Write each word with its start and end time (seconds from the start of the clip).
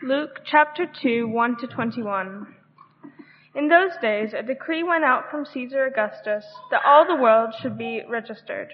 Luke 0.00 0.42
chapter 0.44 0.86
2, 1.02 1.26
1 1.26 1.56
to 1.56 1.66
21. 1.66 2.54
In 3.56 3.68
those 3.68 3.90
days, 4.00 4.32
a 4.32 4.44
decree 4.44 4.84
went 4.84 5.02
out 5.02 5.28
from 5.28 5.44
Caesar 5.44 5.86
Augustus 5.86 6.44
that 6.70 6.82
all 6.86 7.04
the 7.04 7.20
world 7.20 7.52
should 7.60 7.76
be 7.76 8.02
registered. 8.08 8.68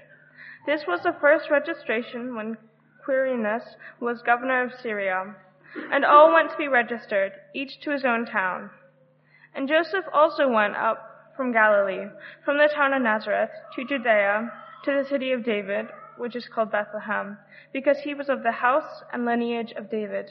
This 0.67 0.83
was 0.87 1.01
the 1.03 1.17
first 1.22 1.49
registration 1.51 2.35
when 2.35 2.58
Quirinus 3.06 3.63
was 4.01 4.21
governor 4.21 4.65
of 4.65 4.72
Syria, 4.83 5.35
and 5.90 6.04
all 6.04 6.31
went 6.31 6.51
to 6.51 6.58
be 6.58 6.69
registered, 6.69 7.33
each 7.54 7.81
to 7.85 7.91
his 7.91 8.04
own 8.04 8.27
town. 8.27 8.69
And 9.54 9.67
Joseph 9.67 10.04
also 10.13 10.47
went 10.47 10.77
up 10.77 11.33
from 11.38 11.53
Galilee, 11.53 12.04
from 12.45 12.59
the 12.59 12.69
town 12.69 12.93
of 12.93 13.01
Nazareth, 13.01 13.51
to 13.77 13.85
Judea, 13.87 14.53
to 14.85 14.93
the 14.93 15.09
city 15.09 15.33
of 15.33 15.43
David, 15.43 15.87
which 16.19 16.37
is 16.37 16.48
called 16.55 16.70
Bethlehem, 16.70 17.38
because 17.73 17.97
he 18.05 18.12
was 18.12 18.29
of 18.29 18.43
the 18.43 18.52
house 18.52 19.02
and 19.11 19.25
lineage 19.25 19.73
of 19.75 19.91
David, 19.91 20.30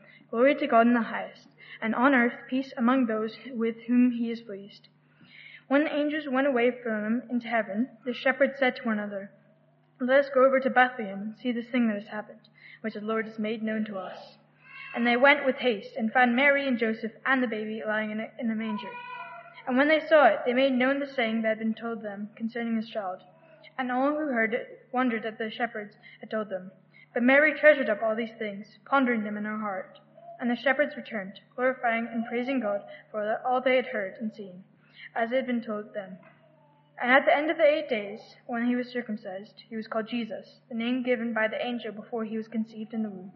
Glory 0.31 0.55
to 0.55 0.67
God 0.67 0.87
in 0.87 0.93
the 0.93 1.01
highest, 1.01 1.49
and 1.81 1.93
on 1.93 2.15
earth 2.15 2.47
peace 2.49 2.71
among 2.77 3.05
those 3.05 3.35
with 3.53 3.75
whom 3.87 4.11
he 4.11 4.31
is 4.31 4.39
pleased. 4.39 4.87
When 5.67 5.83
the 5.83 5.93
angels 5.93 6.23
went 6.25 6.47
away 6.47 6.71
from 6.71 7.05
him 7.05 7.23
into 7.29 7.47
heaven, 7.47 7.89
the 8.05 8.13
shepherds 8.13 8.53
said 8.57 8.77
to 8.77 8.83
one 8.83 8.97
another, 8.97 9.29
Let 9.99 10.19
us 10.19 10.29
go 10.33 10.45
over 10.45 10.61
to 10.61 10.69
Bethlehem 10.69 11.21
and 11.21 11.35
see 11.37 11.51
this 11.51 11.67
thing 11.67 11.89
that 11.89 11.99
has 11.99 12.07
happened, 12.07 12.47
which 12.79 12.93
the 12.93 13.01
Lord 13.01 13.25
has 13.25 13.39
made 13.39 13.61
known 13.61 13.83
to 13.85 13.97
us. 13.97 14.37
And 14.95 15.05
they 15.05 15.17
went 15.17 15.45
with 15.45 15.57
haste 15.57 15.97
and 15.97 16.13
found 16.13 16.33
Mary 16.33 16.65
and 16.65 16.79
Joseph 16.79 17.11
and 17.25 17.43
the 17.43 17.47
baby 17.47 17.81
lying 17.85 18.11
in 18.11 18.21
a, 18.21 18.27
in 18.39 18.49
a 18.49 18.55
manger. 18.55 18.91
And 19.67 19.77
when 19.77 19.89
they 19.89 19.99
saw 19.99 20.27
it, 20.27 20.39
they 20.45 20.53
made 20.53 20.71
known 20.71 20.99
the 20.99 21.07
saying 21.07 21.41
that 21.41 21.49
had 21.49 21.59
been 21.59 21.73
told 21.73 22.03
them 22.03 22.29
concerning 22.37 22.77
this 22.77 22.89
child. 22.89 23.19
And 23.77 23.91
all 23.91 24.11
who 24.11 24.27
heard 24.27 24.53
it 24.53 24.87
wondered 24.93 25.25
at 25.25 25.37
the 25.37 25.51
shepherds 25.51 25.95
had 26.21 26.31
told 26.31 26.49
them. 26.49 26.71
But 27.13 27.23
Mary 27.23 27.53
treasured 27.53 27.89
up 27.89 28.01
all 28.01 28.15
these 28.15 28.37
things, 28.39 28.77
pondering 28.85 29.25
them 29.25 29.35
in 29.35 29.43
her 29.43 29.59
heart. 29.59 29.99
And 30.41 30.49
the 30.49 30.55
shepherds 30.55 30.93
returned, 30.97 31.33
glorifying 31.55 32.09
and 32.11 32.25
praising 32.25 32.59
God 32.59 32.81
for 33.11 33.37
all 33.45 33.61
they 33.63 33.75
had 33.75 33.85
heard 33.85 34.15
and 34.19 34.31
seen, 34.35 34.63
as 35.15 35.31
it 35.31 35.35
had 35.35 35.45
been 35.45 35.61
told 35.61 35.93
them. 35.93 36.17
And 36.99 37.11
at 37.11 37.25
the 37.25 37.35
end 37.35 37.51
of 37.51 37.57
the 37.57 37.63
eight 37.63 37.89
days, 37.89 38.19
when 38.47 38.65
he 38.65 38.75
was 38.75 38.87
circumcised, 38.87 39.53
he 39.69 39.75
was 39.75 39.85
called 39.85 40.07
Jesus, 40.09 40.45
the 40.67 40.75
name 40.75 41.03
given 41.03 41.31
by 41.31 41.47
the 41.47 41.63
angel 41.63 41.91
before 41.91 42.25
he 42.25 42.37
was 42.37 42.47
conceived 42.47 42.93
in 42.95 43.03
the 43.03 43.09
womb. 43.09 43.31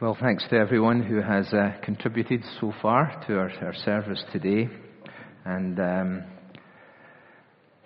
Well, 0.00 0.16
thanks 0.18 0.44
to 0.48 0.56
everyone 0.56 1.02
who 1.02 1.20
has 1.20 1.52
uh, 1.52 1.72
contributed 1.82 2.42
so 2.58 2.72
far 2.80 3.22
to 3.26 3.34
our, 3.36 3.50
our 3.62 3.74
service 3.74 4.24
today. 4.32 4.66
And 5.44 5.78
um, 5.78 6.24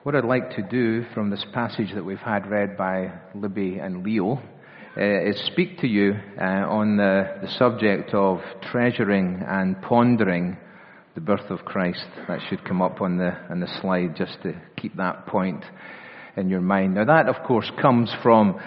what 0.05 0.15
I'd 0.15 0.25
like 0.25 0.51
to 0.51 0.63
do 0.63 1.05
from 1.13 1.31
this 1.31 1.45
passage 1.53 1.93
that 1.95 2.05
we've 2.05 2.19
had 2.19 2.49
read 2.49 2.77
by 2.77 3.13
Libby 3.35 3.79
and 3.79 4.05
Leo 4.05 4.41
uh, 4.97 5.29
is 5.29 5.41
speak 5.47 5.79
to 5.79 5.89
you 5.89 6.15
uh, 6.41 6.45
on 6.45 6.97
the, 6.97 7.39
the 7.43 7.49
subject 7.59 8.15
of 8.15 8.39
treasuring 8.71 9.43
and 9.47 9.81
pondering 9.83 10.57
the 11.15 11.21
birth 11.21 11.51
of 11.51 11.65
Christ. 11.65 12.07
That 12.29 12.41
should 12.49 12.65
come 12.65 12.81
up 12.81 13.01
on 13.01 13.17
the, 13.17 13.33
on 13.51 13.61
the 13.61 13.81
slide 13.81 14.17
just 14.17 14.41
to 14.43 14.61
keep 14.77 14.97
that 14.97 15.27
point 15.27 15.65
in 16.37 16.49
your 16.49 16.61
mind. 16.61 16.95
Now 16.95 17.05
that, 17.07 17.29
of 17.29 17.45
course, 17.47 17.71
comes 17.81 18.13
from 18.23 18.61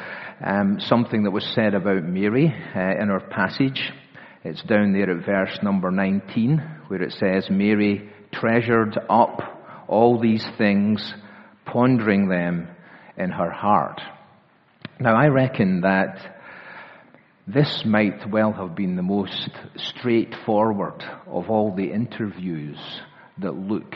um, 0.45 0.77
something 0.79 1.23
that 1.23 1.31
was 1.31 1.49
said 1.55 1.73
about 1.73 2.03
Mary 2.03 2.53
uh, 2.75 3.01
in 3.01 3.09
our 3.09 3.25
passage. 3.29 3.91
It's 4.43 4.63
down 4.63 4.93
there 4.93 5.09
at 5.09 5.25
verse 5.25 5.57
number 5.63 5.91
19, 5.91 6.57
where 6.87 7.01
it 7.01 7.13
says, 7.13 7.47
Mary 7.49 8.09
treasured 8.33 8.97
up 9.09 9.85
all 9.87 10.19
these 10.19 10.45
things, 10.57 11.13
pondering 11.65 12.27
them 12.27 12.67
in 13.17 13.31
her 13.31 13.49
heart. 13.49 14.01
Now 14.99 15.15
I 15.15 15.27
reckon 15.27 15.81
that 15.81 16.17
this 17.45 17.83
might 17.85 18.27
well 18.31 18.51
have 18.53 18.75
been 18.75 18.95
the 18.95 19.03
most 19.03 19.49
straightforward 19.75 21.03
of 21.27 21.51
all 21.51 21.75
the 21.75 21.91
interviews 21.91 22.79
that 23.37 23.53
Luke 23.53 23.93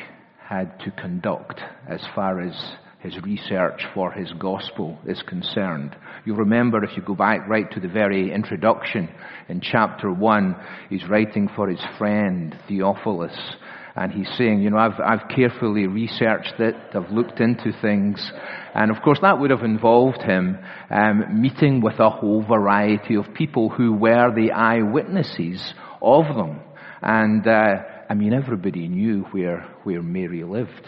had 0.47 0.79
to 0.81 0.91
conduct 0.91 1.59
as 1.87 2.01
far 2.13 2.39
as 2.39 2.53
his 2.99 3.19
research 3.23 3.81
for 3.95 4.11
his 4.11 4.31
gospel 4.33 4.99
is 5.07 5.23
concerned. 5.23 5.95
You'll 6.23 6.37
remember 6.37 6.83
if 6.83 6.95
you 6.95 7.01
go 7.01 7.15
back 7.15 7.47
right 7.47 7.69
to 7.71 7.79
the 7.79 7.87
very 7.87 8.31
introduction 8.31 9.09
in 9.49 9.59
chapter 9.59 10.11
1, 10.11 10.55
he's 10.91 11.09
writing 11.09 11.49
for 11.55 11.67
his 11.67 11.81
friend 11.97 12.55
Theophilus 12.67 13.55
and 13.95 14.11
he's 14.11 14.29
saying, 14.37 14.61
you 14.61 14.69
know, 14.69 14.77
I've, 14.77 14.99
I've 14.99 15.27
carefully 15.27 15.87
researched 15.87 16.59
it, 16.59 16.75
I've 16.93 17.11
looked 17.11 17.39
into 17.39 17.71
things, 17.81 18.31
and 18.73 18.89
of 18.89 19.01
course 19.03 19.19
that 19.21 19.39
would 19.39 19.51
have 19.51 19.63
involved 19.63 20.21
him 20.21 20.57
um, 20.89 21.41
meeting 21.41 21.81
with 21.81 21.99
a 21.99 22.09
whole 22.09 22.41
variety 22.41 23.15
of 23.15 23.33
people 23.33 23.69
who 23.69 23.93
were 23.93 24.33
the 24.33 24.51
eyewitnesses 24.51 25.73
of 26.01 26.25
them. 26.35 26.61
And 27.01 27.45
uh, 27.45 27.83
I 28.09 28.13
mean, 28.13 28.33
everybody 28.33 28.87
knew 28.87 29.23
where 29.31 29.61
where 29.83 30.01
Mary 30.01 30.43
lived. 30.43 30.87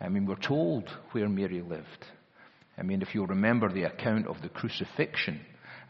I 0.00 0.08
mean, 0.08 0.26
we're 0.26 0.36
told 0.36 0.88
where 1.12 1.28
Mary 1.28 1.62
lived. 1.62 2.04
I 2.76 2.82
mean, 2.82 3.02
if 3.02 3.14
you'll 3.14 3.26
remember 3.26 3.72
the 3.72 3.84
account 3.84 4.26
of 4.26 4.42
the 4.42 4.48
crucifixion 4.48 5.40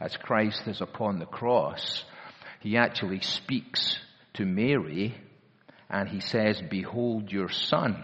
as 0.01 0.16
Christ 0.16 0.62
is 0.66 0.81
upon 0.81 1.19
the 1.19 1.27
cross, 1.27 2.05
he 2.61 2.77
actually 2.77 3.21
speaks 3.21 3.99
to 4.34 4.45
Mary 4.45 5.15
and 5.94 6.09
he 6.09 6.19
says, 6.19 6.60
Behold 6.69 7.31
your 7.31 7.49
son. 7.49 8.03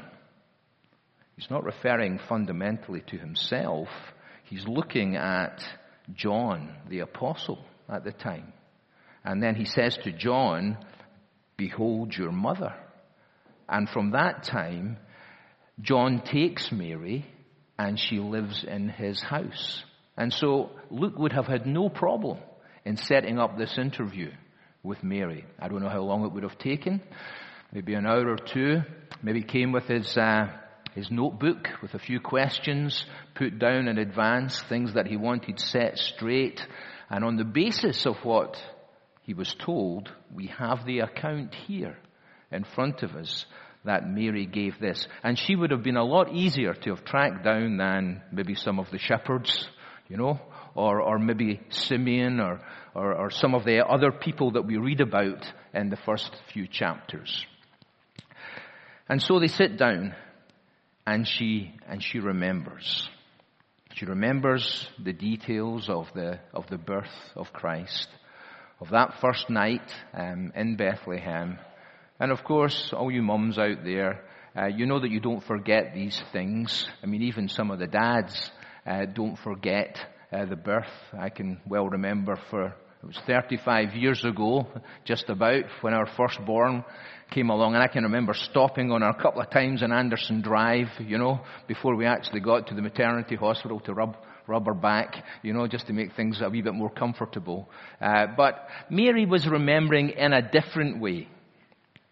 He's 1.35 1.51
not 1.51 1.65
referring 1.65 2.21
fundamentally 2.29 3.03
to 3.09 3.19
himself. 3.19 3.89
He's 4.45 4.65
looking 4.65 5.17
at 5.17 5.61
John, 6.15 6.73
the 6.89 7.01
apostle 7.01 7.65
at 7.89 8.05
the 8.05 8.13
time. 8.13 8.53
And 9.25 9.43
then 9.43 9.57
he 9.57 9.65
says 9.65 9.99
to 10.05 10.13
John, 10.13 10.79
Behold 11.57 12.15
your 12.17 12.31
mother. 12.31 12.73
And 13.69 13.89
from 13.89 14.13
that 14.13 14.45
time, 14.45 14.97
John 15.81 16.23
takes 16.25 16.71
Mary 16.71 17.27
and 17.77 17.99
she 17.99 18.21
lives 18.21 18.65
in 18.65 18.89
his 18.89 19.21
house. 19.21 19.83
And 20.17 20.33
so 20.33 20.71
Luke 20.93 21.19
would 21.19 21.33
have 21.33 21.47
had 21.47 21.67
no 21.67 21.89
problem 21.89 22.39
in 22.85 22.97
setting 22.97 23.41
up 23.41 23.59
this 23.59 23.77
interview 23.79 24.31
with 24.85 25.03
Mary. 25.03 25.45
I 25.59 25.67
don't 25.67 25.83
know 25.83 25.89
how 25.89 26.03
long 26.03 26.25
it 26.25 26.31
would 26.33 26.45
have 26.45 26.59
taken. 26.59 27.03
Maybe 27.73 27.95
an 27.95 28.07
hour 28.07 28.29
or 28.29 28.37
two. 28.37 28.83
Maybe 29.23 29.43
came 29.43 29.71
with 29.71 29.85
his, 29.85 30.17
uh, 30.17 30.49
his 30.95 31.11
notebook 31.11 31.69
with 31.83 31.95
a 31.95 32.01
few 32.01 32.19
questions 32.19 33.05
put 33.35 33.59
down 33.61 33.87
in 33.87 33.97
advance, 33.99 34.61
things 34.63 34.95
that 34.95 35.07
he 35.07 35.17
wanted 35.17 35.61
set 35.61 35.99
straight. 35.99 36.67
And 37.09 37.25
on 37.25 37.37
the 37.37 37.45
basis 37.45 38.07
of 38.07 38.17
what 38.25 38.61
he 39.23 39.35
was 39.35 39.55
told, 39.55 40.11
we 40.35 40.49
have 40.49 40.85
the 40.85 41.01
account 41.01 41.55
here 41.55 41.97
in 42.51 42.65
front 42.65 43.05
of 43.05 43.15
us 43.15 43.47
that 43.85 44.09
Mary 44.09 44.47
gave 44.47 44.81
this. 44.81 45.07
And 45.23 45.39
she 45.39 45.55
would 45.55 45.71
have 45.71 45.85
been 45.85 45.97
a 45.97 46.05
lot 46.05 46.33
easier 46.33 46.75
to 46.75 46.91
have 46.91 47.05
tracked 47.05 47.45
down 47.45 47.77
than 47.77 48.23
maybe 48.33 48.55
some 48.57 48.81
of 48.81 48.91
the 48.91 48.99
shepherds, 48.99 49.69
you 50.09 50.17
know, 50.17 50.41
or, 50.75 51.01
or 51.01 51.19
maybe 51.21 51.61
Simeon 51.71 52.41
or, 52.41 52.61
or, 52.95 53.15
or 53.15 53.31
some 53.31 53.55
of 53.55 53.65
the 53.65 53.87
other 53.87 54.11
people 54.11 54.53
that 54.53 54.67
we 54.67 54.77
read 54.77 55.01
about 55.01 55.47
in 55.73 55.89
the 55.89 55.97
first 55.97 56.35
few 56.53 56.67
chapters. 56.67 57.47
And 59.11 59.21
so 59.21 59.41
they 59.41 59.49
sit 59.49 59.77
down 59.77 60.15
and 61.05 61.27
she, 61.27 61.75
and 61.89 62.01
she 62.03 62.21
remembers. 62.21 63.11
She 63.95 64.07
remembers 64.07 64.89
the 65.03 65.13
details 65.13 65.89
of 65.89 66.07
the, 66.15 66.39
of 66.55 66.69
the 66.69 66.79
birth 66.79 67.33
of 67.35 67.53
Christ, 67.53 68.09
of 68.81 68.91
that 68.91 69.21
first 69.21 69.51
night 69.51 69.93
um, 70.15 70.53
in 70.55 70.77
Bethlehem, 70.77 71.59
and 72.21 72.31
of 72.31 72.45
course, 72.45 72.93
all 72.97 73.11
you 73.11 73.23
mums 73.23 73.59
out 73.59 73.83
there, 73.85 74.23
Uh, 74.51 74.67
you 74.67 74.85
know 74.85 75.01
that 75.01 75.13
you 75.13 75.21
don't 75.21 75.45
forget 75.47 75.95
these 75.95 76.21
things. 76.33 76.91
I 77.03 77.07
mean, 77.07 77.23
even 77.23 77.49
some 77.49 77.71
of 77.73 77.79
the 77.79 77.87
dads 77.87 78.51
uh, 78.85 79.07
don't 79.07 79.39
forget 79.39 79.97
uh, 80.33 80.45
the 80.45 80.57
birth. 80.57 80.93
I 81.13 81.31
can 81.31 81.61
well 81.67 81.89
remember 81.89 82.37
for 82.51 82.75
it 83.03 83.07
was 83.07 83.19
35 83.27 83.95
years 83.95 84.25
ago, 84.25 84.67
just 85.05 85.31
about, 85.31 85.65
when 85.81 85.95
our 85.95 86.07
firstborn 86.17 86.85
came 87.31 87.49
along, 87.49 87.75
and 87.75 87.83
I 87.83 87.87
can 87.87 88.05
remember 88.05 88.35
stopping 88.35 88.93
on 88.93 89.01
her 89.01 89.09
a 89.09 89.23
couple 89.23 89.41
of 89.41 89.51
times 89.51 89.83
in 89.83 89.91
Anderson 89.91 90.43
Drive, 90.43 90.89
you 90.99 91.17
know, 91.17 91.41
before 91.67 91.97
we 91.97 92.05
actually 92.05 92.41
got 92.41 92.67
to 92.67 92.75
the 92.75 92.83
maternity 92.83 93.37
hospital 93.37 93.81
to 93.81 93.95
rub 93.95 94.17
rub 94.47 94.67
her 94.67 94.75
back, 94.75 95.25
you 95.43 95.53
know, 95.53 95.69
just 95.69 95.87
to 95.87 95.93
make 95.93 96.13
things 96.15 96.41
a 96.43 96.51
wee 96.51 96.61
bit 96.61 96.75
more 96.75 96.91
comfortable. 96.91 97.71
Uh, 98.01 98.27
but 98.37 98.69
Mary 98.91 99.25
was 99.25 99.47
remembering 99.47 100.11
in 100.11 100.33
a 100.33 100.43
different 100.43 101.01
way. 101.01 101.29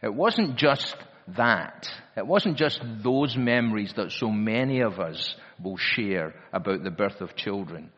It 0.03 0.15
wasn't 0.15 0.57
just 0.57 0.95
that. 1.37 1.89
It 2.17 2.27
wasn't 2.27 2.57
just 2.57 2.81
those 3.03 3.37
memories 3.37 3.93
that 3.97 4.13
so 4.13 4.31
many 4.31 4.81
of 4.81 5.01
us 5.01 5.35
will 5.63 5.77
share 5.77 6.35
about 6.53 6.85
the 6.85 6.91
birth 6.91 7.21
of 7.21 7.35
children. 7.35 7.91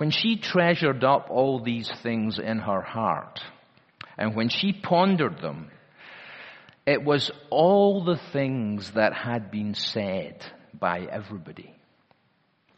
When 0.00 0.10
she 0.10 0.36
treasured 0.36 1.04
up 1.04 1.26
all 1.28 1.62
these 1.62 1.90
things 2.02 2.38
in 2.38 2.58
her 2.60 2.80
heart, 2.80 3.38
and 4.16 4.34
when 4.34 4.48
she 4.48 4.72
pondered 4.72 5.42
them, 5.42 5.70
it 6.86 7.04
was 7.04 7.30
all 7.50 8.02
the 8.02 8.18
things 8.32 8.92
that 8.92 9.12
had 9.12 9.50
been 9.50 9.74
said 9.74 10.42
by 10.72 11.00
everybody. 11.00 11.74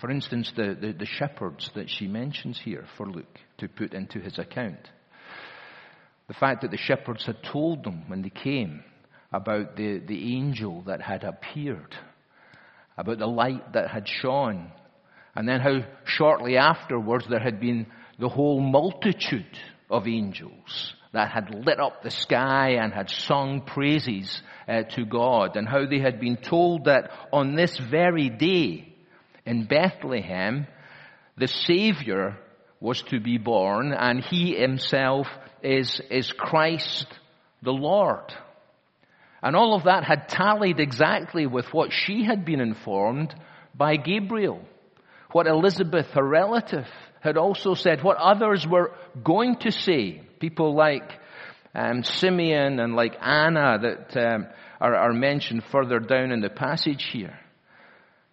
For 0.00 0.10
instance, 0.10 0.50
the, 0.56 0.74
the, 0.74 0.92
the, 0.94 1.06
shepherds 1.06 1.70
that 1.76 1.88
she 1.88 2.08
mentions 2.08 2.58
here 2.58 2.86
for 2.96 3.08
Luke 3.08 3.38
to 3.58 3.69
put 3.69 3.94
into 3.94 4.19
his 4.19 4.40
account. 4.40 4.90
The 6.26 6.34
fact 6.34 6.62
that 6.62 6.72
the 6.72 6.76
shepherds 6.76 7.24
had 7.24 7.40
told 7.44 7.84
them 7.84 8.08
when 8.08 8.22
they 8.22 8.30
came 8.30 8.82
about 9.32 9.76
the, 9.76 9.98
the 10.00 10.34
angel 10.34 10.82
that 10.88 11.00
had 11.00 11.22
appeared, 11.22 11.94
about 12.98 13.19
the 13.19 13.28
light 13.28 13.74
that 13.74 13.92
had 13.92 14.08
shone, 14.08 14.72
and 15.34 15.49
then 15.49 15.61
how 15.61 15.81
shortly 16.05 16.56
afterwards 16.56 17.26
there 17.29 17.40
had 17.40 17.61
been 17.61 17.87
the 18.19 18.29
whole 18.29 18.61
multitude 18.61 19.58
of 19.90 20.06
angels 20.06 20.94
that 21.12 21.31
had 21.31 21.55
lit 21.55 21.79
up 21.79 22.02
the 22.02 22.11
sky 22.11 22.76
and 22.81 22.93
had 22.93 23.11
sung 23.11 23.61
praises 23.62 24.43
uh, 24.67 24.82
to 24.82 25.05
God, 25.05 25.56
and 25.56 25.69
how 25.69 25.87
they 25.87 25.99
had 25.99 26.20
been 26.20 26.37
told 26.37 26.87
that 26.87 27.11
on 27.32 27.55
this 27.55 27.76
very 27.79 28.31
day 28.31 28.94
in 29.44 29.67
Bethlehem, 29.67 30.67
the 31.37 31.49
Savior 31.49 32.38
was 32.81 33.02
to 33.02 33.20
be 33.20 33.38
born, 33.38 33.93
and 33.93 34.20
He 34.25 34.55
Himself 34.55 35.26
is, 35.62 36.00
is 36.11 36.32
Christ 36.32 37.06
the 37.62 37.73
Lord. 37.73 38.32
And 39.43 39.56
all 39.56 39.75
of 39.75 39.84
that 39.84 40.05
had 40.05 40.29
tallied 40.29 40.81
exactly 40.81 41.46
with 41.46 41.67
what 41.73 41.93
she 41.93 42.25
had 42.25 42.44
been 42.44 42.61
informed 42.61 43.34
by 43.75 43.96
Gabriel. 43.96 44.62
What 45.32 45.46
Elizabeth, 45.46 46.06
her 46.12 46.26
relative, 46.26 46.87
had 47.20 47.37
also 47.37 47.75
said, 47.75 48.02
what 48.02 48.19
others 48.19 48.67
were 48.67 48.93
going 49.23 49.56
to 49.61 49.70
say. 49.70 50.20
People 50.40 50.75
like 50.75 51.11
um, 51.75 52.02
Simeon 52.02 52.81
and 52.81 52.94
like 52.94 53.17
Anna 53.20 53.79
that 53.81 54.17
um, 54.17 54.46
are, 54.81 54.94
are 54.94 55.12
mentioned 55.12 55.62
further 55.70 56.00
down 56.00 56.32
in 56.32 56.40
the 56.40 56.50
passage 56.50 57.05
here. 57.12 57.38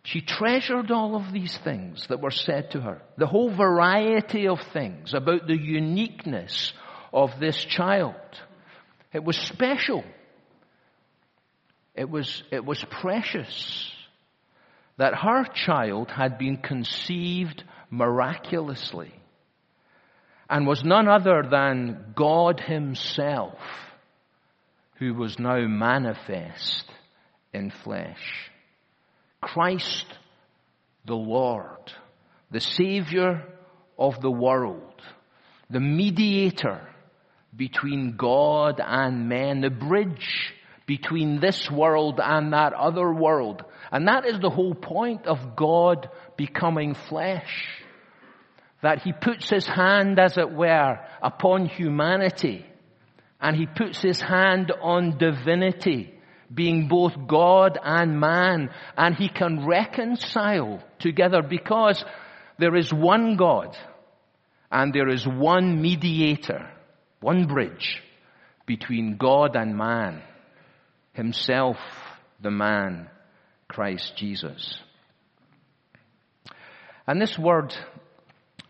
She 0.03 0.21
treasured 0.21 0.91
all 0.91 1.15
of 1.15 1.31
these 1.31 1.57
things 1.63 2.07
that 2.07 2.21
were 2.21 2.31
said 2.31 2.71
to 2.71 2.81
her. 2.81 3.01
The 3.17 3.27
whole 3.27 3.55
variety 3.55 4.47
of 4.47 4.59
things 4.73 5.13
about 5.13 5.45
the 5.45 5.57
uniqueness 5.57 6.73
of 7.13 7.31
this 7.39 7.63
child. 7.65 8.15
It 9.13 9.23
was 9.23 9.37
special. 9.37 10.03
It 11.95 12.09
was, 12.09 12.43
it 12.51 12.65
was 12.65 12.83
precious 12.89 13.93
that 14.99 15.15
her 15.15 15.45
child 15.45 16.11
had 16.11 16.37
been 16.37 16.57
conceived 16.57 17.63
miraculously 17.89 19.13
and 20.49 20.67
was 20.67 20.83
none 20.83 21.07
other 21.07 21.41
than 21.49 22.13
God 22.15 22.59
Himself 22.59 23.57
who 24.97 25.13
was 25.13 25.39
now 25.39 25.65
manifest 25.67 26.83
in 27.53 27.71
flesh. 27.71 28.51
Christ 29.41 30.05
the 31.05 31.15
Lord, 31.15 31.93
the 32.51 32.59
Savior 32.59 33.45
of 33.97 34.19
the 34.21 34.29
world, 34.29 35.01
the 35.69 35.79
mediator 35.79 36.81
between 37.55 38.17
God 38.17 38.81
and 38.85 39.29
men, 39.29 39.61
the 39.61 39.69
bridge 39.69 40.53
between 40.85 41.39
this 41.39 41.71
world 41.71 42.19
and 42.21 42.51
that 42.51 42.73
other 42.73 43.13
world. 43.13 43.63
And 43.91 44.07
that 44.07 44.25
is 44.25 44.39
the 44.39 44.49
whole 44.49 44.75
point 44.75 45.25
of 45.25 45.55
God 45.55 46.09
becoming 46.37 46.93
flesh. 46.93 47.67
That 48.81 49.01
He 49.01 49.13
puts 49.13 49.49
His 49.49 49.67
hand, 49.67 50.19
as 50.19 50.37
it 50.37 50.51
were, 50.51 50.99
upon 51.21 51.65
humanity. 51.65 52.65
And 53.41 53.55
He 53.55 53.65
puts 53.65 54.01
His 54.01 54.21
hand 54.21 54.71
on 54.81 55.17
divinity, 55.17 56.13
being 56.53 56.87
both 56.87 57.13
God 57.27 57.77
and 57.83 58.19
man. 58.19 58.69
And 58.97 59.15
He 59.15 59.29
can 59.29 59.65
reconcile 59.65 60.83
together 60.99 61.41
because 61.41 62.03
there 62.57 62.75
is 62.75 62.93
one 62.93 63.37
God 63.37 63.75
and 64.71 64.93
there 64.93 65.09
is 65.09 65.27
one 65.27 65.81
mediator, 65.81 66.69
one 67.21 67.47
bridge 67.47 68.01
between 68.65 69.17
God 69.17 69.55
and 69.55 69.75
man 69.75 70.21
himself 71.13 71.77
the 72.41 72.51
man, 72.51 73.09
Christ 73.69 74.17
Jesus. 74.17 74.79
And 77.07 77.21
this 77.21 77.39
word 77.39 77.73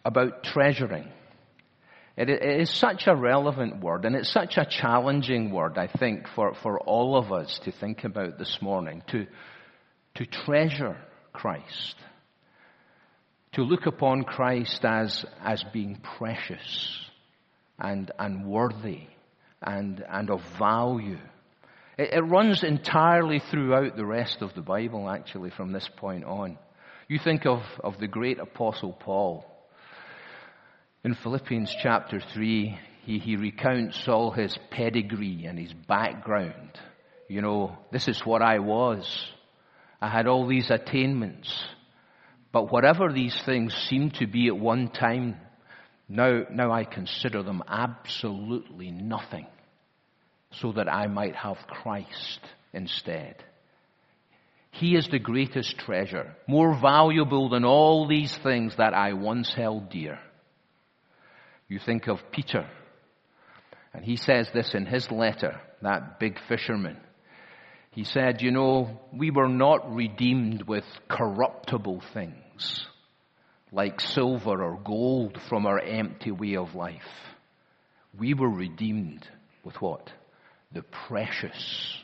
about 0.06 0.44
treasuring, 0.44 1.10
it 2.16 2.30
is 2.30 2.70
such 2.70 3.08
a 3.08 3.16
relevant 3.16 3.82
word 3.82 4.06
and 4.06 4.16
it's 4.16 4.32
such 4.32 4.58
a 4.58 4.66
challenging 4.66 5.52
word, 5.52 5.78
I 5.78 5.88
think, 5.88 6.28
for, 6.28 6.54
for 6.54 6.80
all 6.80 7.18
of 7.18 7.32
us 7.32 7.60
to 7.60 7.72
think 7.72 8.04
about 8.04 8.38
this 8.38 8.62
morning, 8.62 9.02
to, 9.08 9.26
to 10.16 10.26
treasure 10.26 10.98
Christ, 11.32 11.96
to 13.54 13.64
look 13.64 13.86
upon 13.86 14.24
Christ 14.24 14.84
as, 14.84 15.26
as 15.42 15.64
being 15.72 15.96
precious 16.18 17.06
and, 17.80 18.12
and 18.20 18.46
worthy 18.46 19.08
and, 19.62 20.04
and 20.10 20.30
of 20.30 20.42
value 20.58 21.20
it, 22.00 22.14
it 22.14 22.22
runs 22.22 22.64
entirely 22.64 23.40
throughout 23.52 23.98
the 23.98 24.06
rest 24.06 24.42
of 24.42 24.54
the 24.56 24.62
Bible, 24.62 25.10
actually, 25.10 25.50
from 25.50 25.74
this 25.74 25.88
point 25.98 26.24
on. 26.24 26.58
You 27.10 27.20
think 27.20 27.46
of, 27.46 27.62
of 27.84 28.00
the 28.00 28.08
great 28.08 28.40
apostle 28.40 28.94
Paul. 28.94 29.46
In 31.04 31.14
Philippians 31.14 31.76
chapter 31.84 32.22
3, 32.34 32.80
he, 33.04 33.20
he 33.20 33.36
recounts 33.36 34.08
all 34.08 34.32
his 34.32 34.58
pedigree 34.72 35.46
and 35.46 35.60
his 35.60 35.74
background. 35.74 36.80
You 37.28 37.42
know, 37.42 37.78
this 37.92 38.08
is 38.08 38.26
what 38.26 38.42
I 38.42 38.60
was. 38.60 39.06
I 40.02 40.10
had 40.10 40.28
all 40.28 40.48
these 40.48 40.72
attainments. 40.72 41.52
But 42.54 42.72
whatever 42.72 43.12
these 43.12 43.40
things 43.46 43.74
seemed 43.90 44.16
to 44.16 44.28
be 44.28 44.48
at 44.48 44.58
one 44.58 44.90
time, 44.90 45.36
now, 46.08 46.44
now 46.50 46.72
I 46.72 46.86
consider 46.86 47.44
them 47.44 47.62
absolutely 47.68 48.90
nothing 48.90 49.48
so 50.52 50.72
that 50.74 50.92
I 50.92 51.08
might 51.08 51.36
have 51.36 51.58
Christ 51.68 52.40
instead. 52.74 53.36
He 54.72 54.96
is 54.96 55.08
the 55.08 55.20
greatest 55.20 55.78
treasure, 55.78 56.36
more 56.48 56.74
valuable 56.74 57.50
than 57.50 57.66
all 57.66 58.08
these 58.08 58.36
things 58.38 58.76
that 58.78 58.94
I 58.94 59.14
once 59.14 59.54
held 59.54 59.90
dear. 59.90 60.20
You 61.68 61.80
think 61.80 62.08
of 62.08 62.32
Peter, 62.32 62.68
and 63.94 64.04
he 64.04 64.16
says 64.16 64.50
this 64.54 64.74
in 64.74 64.86
his 64.86 65.10
letter, 65.12 65.60
that 65.82 66.20
big 66.20 66.40
fisherman. 66.48 66.98
He 67.92 68.04
said, 68.04 68.42
you 68.42 68.52
know, 68.52 69.00
we 69.12 69.32
were 69.32 69.50
not 69.50 69.94
redeemed 69.94 70.64
with 70.64 70.86
corruptible 71.10 72.02
things, 72.14 72.86
like 73.72 74.00
silver 74.00 74.64
or 74.64 74.80
gold 74.84 75.40
from 75.50 75.66
our 75.66 75.80
empty 75.80 76.32
way 76.32 76.56
of 76.56 76.76
life. 76.76 77.02
We 78.18 78.34
were 78.34 78.50
redeemed 78.50 79.28
with 79.64 79.82
what? 79.82 80.12
The 80.72 80.84
precious, 80.84 81.98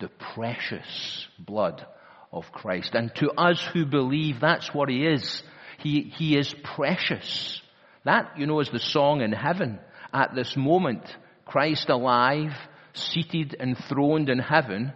the 0.00 0.08
precious 0.34 1.26
blood 1.38 1.84
of 2.32 2.50
Christ. 2.52 2.94
And 2.94 3.14
to 3.16 3.30
us 3.30 3.62
who 3.72 3.84
believe, 3.84 4.40
that's 4.40 4.72
what 4.72 4.88
He 4.88 5.06
is. 5.06 5.42
He, 5.78 6.12
he 6.16 6.36
is 6.36 6.54
precious. 6.62 7.60
That, 8.04 8.32
you 8.38 8.46
know, 8.46 8.60
is 8.60 8.70
the 8.70 8.78
song 8.78 9.20
in 9.20 9.32
heaven 9.32 9.78
at 10.12 10.34
this 10.34 10.56
moment. 10.56 11.04
Christ 11.44 11.88
alive, 11.88 12.52
seated, 12.94 13.56
enthroned 13.58 14.28
in 14.28 14.38
heaven, 14.38 14.92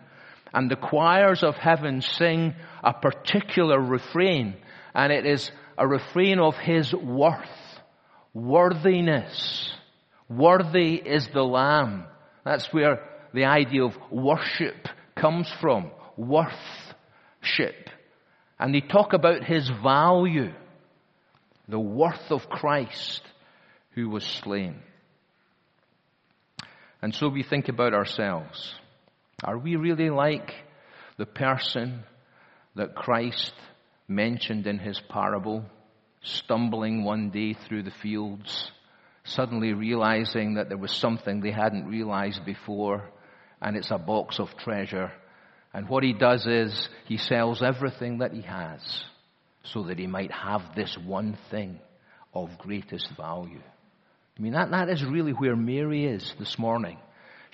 and 0.53 0.71
the 0.71 0.77
choirs 0.77 1.43
of 1.43 1.57
heaven 1.57 2.01
sing 2.01 2.55
a 2.83 2.93
particular 2.93 3.81
refrain, 3.81 4.57
and 4.95 5.13
it 5.13 5.25
is 5.25 5.51
a 5.79 5.87
refrain 5.87 6.39
of 6.39 6.57
His 6.57 6.93
worth, 6.93 7.81
worthiness. 8.35 9.71
Worthy 10.29 10.95
is 10.95 11.29
the 11.29 11.43
Lamb 11.43 12.07
that's 12.45 12.73
where 12.73 13.01
the 13.33 13.45
idea 13.45 13.85
of 13.85 13.97
worship 14.11 14.89
comes 15.17 15.51
from. 15.61 15.91
Worthship. 16.17 17.89
And 18.59 18.75
they 18.75 18.81
talk 18.81 19.13
about 19.13 19.45
his 19.45 19.71
value. 19.83 20.53
The 21.69 21.81
worth 21.81 22.31
of 22.31 22.49
Christ 22.49 23.23
who 23.95 24.09
was 24.09 24.25
slain. 24.25 24.81
And 27.01 27.15
so 27.15 27.29
we 27.29 27.43
think 27.43 27.69
about 27.69 27.95
ourselves. 27.95 28.75
Are 29.43 29.59
we 29.59 29.77
really 29.77 30.11
like 30.11 30.53
the 31.17 31.27
person 31.27 32.05
that 32.77 32.95
Christ 32.95 33.53
mentioned 34.09 34.67
in 34.67 34.79
his 34.79 35.01
parable, 35.09 35.65
stumbling 36.23 37.05
one 37.05 37.31
day 37.31 37.55
through 37.55 37.83
the 37.83 37.93
fields, 38.03 38.71
suddenly 39.25 39.73
realizing 39.73 40.55
that 40.55 40.69
there 40.69 40.79
was 40.79 40.93
something 40.93 41.41
they 41.41 41.53
hadn't 41.53 41.87
realized 41.87 42.45
before, 42.45 43.11
and 43.61 43.77
it's 43.77 43.91
a 43.91 43.99
box 43.99 44.39
of 44.39 44.57
treasure. 44.59 45.13
And 45.73 45.89
what 45.89 46.03
he 46.03 46.13
does 46.13 46.47
is 46.47 46.89
he 47.07 47.17
sells 47.17 47.63
everything 47.63 48.19
that 48.19 48.33
he 48.33 48.43
has 48.43 48.81
so 49.65 49.85
that 49.85 49.99
he 49.99 50.07
might 50.07 50.33
have 50.33 50.63
this 50.75 50.97
one 51.05 51.39
thing 51.51 51.79
of 52.35 52.59
greatest 52.59 53.09
value. 53.17 53.63
I 54.37 54.43
mean, 54.43 54.53
that, 54.53 54.71
that 54.71 54.89
is 54.89 55.05
really 55.05 55.33
where 55.33 55.57
Mary 55.57 56.05
is 56.07 56.35
this 56.39 56.59
morning. 56.59 56.99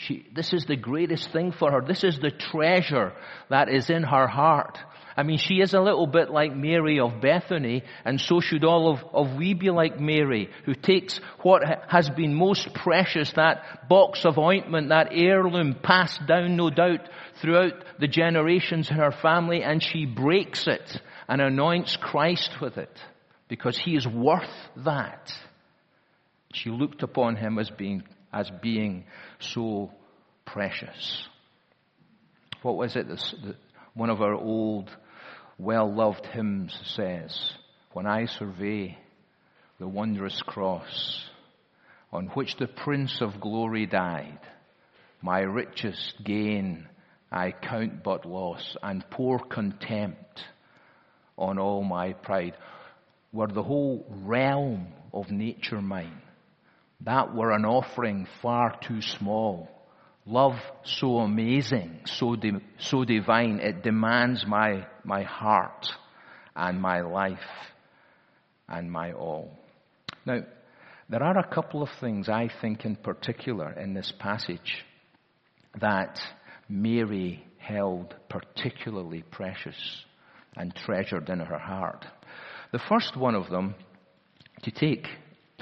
She, 0.01 0.25
this 0.33 0.53
is 0.53 0.65
the 0.65 0.77
greatest 0.77 1.33
thing 1.33 1.51
for 1.51 1.73
her. 1.73 1.81
This 1.81 2.05
is 2.05 2.21
the 2.21 2.31
treasure 2.31 3.13
that 3.51 3.69
is 3.69 3.91
in 3.91 4.05
her 4.05 4.29
heart. 4.29 4.79
I 5.17 5.25
mean, 5.25 5.39
she 5.39 5.55
is 5.55 5.75
a 5.75 5.81
little 5.81 6.07
bit 6.07 6.31
like 6.31 6.55
Mary 6.55 7.01
of 7.01 7.21
Bethany, 7.21 7.83
and 8.05 8.21
so 8.21 8.39
should 8.39 8.63
all 8.63 8.93
of, 8.93 9.05
of 9.13 9.37
we 9.37 9.55
be 9.55 9.71
like 9.71 9.99
Mary, 9.99 10.51
who 10.65 10.75
takes 10.77 11.19
what 11.43 11.65
has 11.89 12.09
been 12.11 12.33
most 12.33 12.73
precious, 12.73 13.33
that 13.33 13.89
box 13.89 14.25
of 14.25 14.39
ointment, 14.39 14.91
that 14.91 15.09
heirloom 15.11 15.75
passed 15.83 16.25
down, 16.29 16.57
no 16.57 16.71
doubt, 16.71 17.09
throughout 17.43 17.73
the 17.99 18.07
generations 18.07 18.89
in 18.91 18.97
her 18.97 19.11
family, 19.11 19.65
and 19.65 19.83
she 19.83 20.07
breaks 20.07 20.69
it 20.69 21.03
and 21.27 21.41
anoints 21.41 21.97
Christ 21.97 22.61
with 22.61 22.79
it, 22.79 22.97
because 23.49 23.77
he 23.77 23.97
is 23.97 24.07
worth 24.07 24.71
that. 24.77 25.35
She 26.55 26.71
looked 26.71 27.03
upon 27.03 27.35
him 27.35 27.59
as 27.59 27.69
being, 27.69 28.05
as 28.33 28.51
being 28.63 29.05
so 29.39 29.91
precious. 30.45 31.27
What 32.63 32.77
was 32.77 32.97
it? 32.97 33.09
that 33.09 33.57
one 33.95 34.11
of 34.11 34.21
our 34.21 34.35
old 34.35 34.91
well 35.59 35.93
loved 35.93 36.27
hymns 36.27 36.79
says, 36.97 37.53
When 37.93 38.07
I 38.07 38.27
survey 38.27 38.99
the 39.79 39.89
wondrous 39.89 40.41
cross 40.47 41.25
on 42.13 42.27
which 42.29 42.57
the 42.57 42.67
Prince 42.67 43.21
of 43.21 43.41
Glory 43.41 43.87
died, 43.87 44.41
my 45.21 45.41
richest 45.41 46.15
gain 46.25 46.89
I 47.31 47.53
count 47.53 48.03
but 48.03 48.25
loss 48.25 48.77
and 48.83 49.09
pour 49.11 49.39
contempt 49.39 50.43
on 51.37 51.59
all 51.59 51.85
my 51.85 52.15
pride. 52.15 52.55
Were 53.33 53.49
the 53.49 53.63
whole 53.63 54.07
realm 54.09 54.89
of 55.13 55.31
nature 55.31 55.83
mine, 55.83 56.23
that 57.03 57.35
were 57.35 57.53
an 57.53 57.65
offering 57.65 58.27
far 58.43 58.77
too 58.81 59.01
small 59.01 59.69
Love 60.29 60.61
so 60.85 61.21
amazing, 61.21 62.01
so, 62.05 62.37
di- 62.37 62.61
so 62.79 63.03
divine, 63.03 63.61
it 63.61 63.83
demands 63.83 64.45
my, 64.47 64.87
my 65.03 65.23
heart 65.23 65.89
and 66.55 66.79
my 66.79 67.01
life 67.01 67.39
and 68.69 68.93
my 68.93 69.13
all. 69.13 69.51
Now, 70.27 70.41
there 71.09 71.23
are 71.23 71.39
a 71.39 71.55
couple 71.55 71.83
of 71.83 71.89
things 71.99 72.29
I 72.29 72.51
think 72.61 72.85
in 72.85 72.97
particular 72.97 73.73
in 73.73 73.95
this 73.95 74.13
passage 74.19 74.85
that 75.81 76.21
Mary 76.69 77.43
held 77.57 78.15
particularly 78.29 79.23
precious 79.23 80.05
and 80.59 80.75
treasured 80.75 81.31
in 81.31 81.41
her 81.41 81.59
heart. 81.59 82.05
The 82.71 82.81
first 82.87 83.17
one 83.17 83.35
of 83.35 83.49
them, 83.49 83.77
to 84.65 84.71
take, 84.71 85.07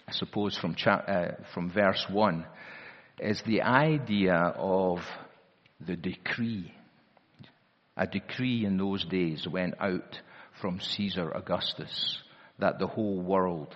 I 0.08 0.12
suppose, 0.12 0.56
from, 0.56 0.75
cha- 0.75 1.04
uh, 1.06 1.34
from 1.52 1.70
verse 1.70 2.06
1, 2.08 2.46
is 3.20 3.42
the 3.46 3.62
idea 3.62 4.34
of 4.34 5.00
the 5.84 5.96
decree. 5.96 6.72
A 7.96 8.06
decree 8.06 8.64
in 8.64 8.76
those 8.76 9.04
days 9.04 9.46
went 9.50 9.75
out 9.80 10.20
from 10.60 10.80
Caesar 10.80 11.30
Augustus 11.32 12.18
that 12.58 12.78
the 12.78 12.86
whole 12.86 13.20
world 13.20 13.75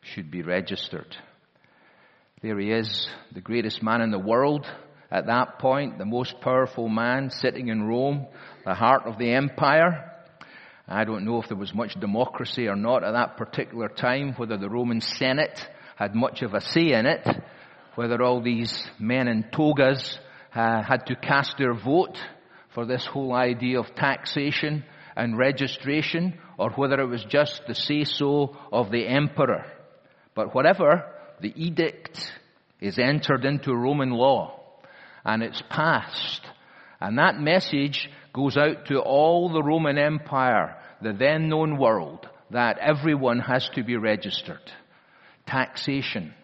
should 0.00 0.30
be 0.30 0.42
registered. 0.42 1.16
There 2.40 2.58
he 2.58 2.70
is, 2.70 3.08
the 3.32 3.40
greatest 3.40 3.82
man 3.82 4.00
in 4.00 4.10
the 4.10 4.18
world 4.18 4.66
at 5.10 5.26
that 5.26 5.58
point, 5.58 5.98
the 5.98 6.04
most 6.04 6.40
powerful 6.40 6.88
man 6.88 7.30
sitting 7.30 7.68
in 7.68 7.82
Rome, 7.82 8.26
the 8.64 8.74
heart 8.74 9.02
of 9.06 9.18
the 9.18 9.32
empire. 9.32 10.07
I 10.90 11.04
don't 11.04 11.26
know 11.26 11.40
if 11.40 11.48
there 11.48 11.56
was 11.56 11.74
much 11.74 12.00
democracy 12.00 12.66
or 12.66 12.74
not 12.74 13.04
at 13.04 13.12
that 13.12 13.36
particular 13.36 13.88
time, 13.88 14.32
whether 14.34 14.56
the 14.56 14.70
Roman 14.70 15.02
Senate 15.02 15.68
had 15.96 16.14
much 16.14 16.40
of 16.40 16.54
a 16.54 16.62
say 16.62 16.92
in 16.92 17.04
it, 17.04 17.26
whether 17.94 18.22
all 18.22 18.40
these 18.40 18.88
men 18.98 19.28
in 19.28 19.44
togas 19.52 20.18
uh, 20.54 20.82
had 20.82 21.04
to 21.06 21.16
cast 21.16 21.58
their 21.58 21.74
vote 21.74 22.16
for 22.72 22.86
this 22.86 23.04
whole 23.04 23.34
idea 23.34 23.78
of 23.78 23.94
taxation 23.96 24.82
and 25.14 25.36
registration, 25.36 26.38
or 26.56 26.70
whether 26.70 26.98
it 27.00 27.06
was 27.08 27.24
just 27.24 27.60
the 27.66 27.74
say-so 27.74 28.56
of 28.72 28.90
the 28.90 29.06
emperor. 29.06 29.66
But 30.34 30.54
whatever, 30.54 31.04
the 31.40 31.52
edict 31.54 32.32
is 32.80 32.98
entered 32.98 33.44
into 33.44 33.74
Roman 33.74 34.10
law, 34.10 34.60
and 35.22 35.42
it's 35.42 35.62
passed. 35.68 36.46
And 37.00 37.18
that 37.18 37.38
message 37.38 38.10
goes 38.32 38.56
out 38.56 38.86
to 38.86 38.98
all 39.00 39.48
the 39.48 39.62
Roman 39.62 39.98
Empire, 39.98 40.76
the 41.00 41.12
then 41.12 41.48
known 41.48 41.78
world, 41.78 42.28
that 42.50 42.78
everyone 42.78 43.40
has 43.40 43.68
to 43.74 43.84
be 43.84 43.96
registered. 43.96 44.72
Taxation, 45.46 46.34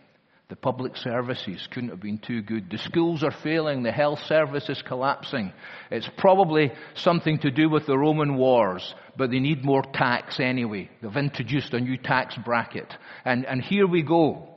the 0.49 0.57
public 0.57 0.97
services 0.97 1.67
couldn't 1.73 1.91
have 1.91 2.01
been 2.01 2.19
too 2.19 2.43
good. 2.43 2.71
The 2.71 2.79
schools 2.79 3.25
are 3.25 3.31
failing. 3.43 3.83
The 3.83 3.91
health 3.91 4.21
service 4.27 4.69
is 4.69 4.83
collapsing. 4.83 5.53
It's 5.91 6.09
probably 6.19 6.71
something 6.95 7.39
to 7.39 7.51
do 7.51 7.69
with 7.69 7.87
the 7.87 7.99
Roman 7.99 8.37
wars, 8.37 8.95
but 9.17 9.31
they 9.31 9.41
need 9.41 9.65
more 9.65 9.83
tax 9.83 10.39
anyway. 10.39 10.91
They've 11.03 11.17
introduced 11.17 11.73
a 11.73 11.81
new 11.81 11.97
tax 11.97 12.37
bracket. 12.45 12.93
And, 13.25 13.47
and 13.47 13.63
here 13.63 13.87
we 13.87 14.03
go. 14.03 14.49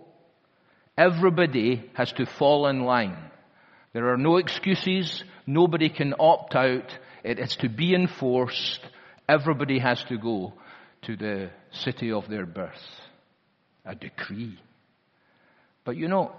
Everybody 0.98 1.90
has 1.94 2.12
to 2.14 2.26
fall 2.26 2.68
in 2.68 2.82
line. 2.82 3.18
There 3.98 4.14
are 4.14 4.18
no 4.18 4.38
excuses. 4.38 5.24
Nobody 5.48 5.90
can 5.90 6.14
opt 6.20 6.54
out. 6.54 6.86
It 7.24 7.40
is 7.40 7.58
to 7.62 7.68
be 7.68 7.96
enforced. 7.96 8.80
Everybody 9.28 9.80
has 9.80 10.04
to 10.10 10.20
go 10.20 10.54
to 11.08 11.16
the 11.16 11.50
city 11.72 12.12
of 12.12 12.30
their 12.30 12.46
birth. 12.46 12.76
A 13.86 13.96
decree. 13.96 14.60
But 15.84 15.98
you 15.98 16.10
know, 16.10 16.32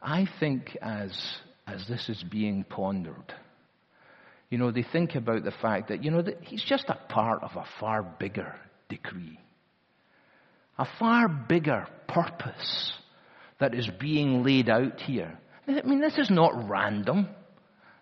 I 0.00 0.26
think 0.40 0.74
as, 0.80 1.14
as 1.66 1.86
this 1.86 2.08
is 2.08 2.24
being 2.30 2.64
pondered, 2.64 3.34
you 4.48 4.56
know, 4.56 4.70
they 4.70 4.86
think 4.90 5.14
about 5.14 5.44
the 5.44 5.52
fact 5.60 5.88
that, 5.88 6.02
you 6.02 6.10
know, 6.10 6.22
that 6.22 6.42
he's 6.44 6.64
just 6.64 6.88
a 6.88 6.98
part 7.10 7.42
of 7.42 7.50
a 7.56 7.66
far 7.78 8.02
bigger 8.02 8.54
decree. 8.88 9.38
A 10.78 10.86
far 10.98 11.28
bigger 11.28 11.86
purpose 12.08 12.94
that 13.60 13.74
is 13.74 13.90
being 14.00 14.42
laid 14.42 14.70
out 14.70 14.98
here. 14.98 15.38
I 15.68 15.82
mean, 15.82 16.00
this 16.00 16.18
is 16.18 16.30
not 16.30 16.68
random. 16.68 17.28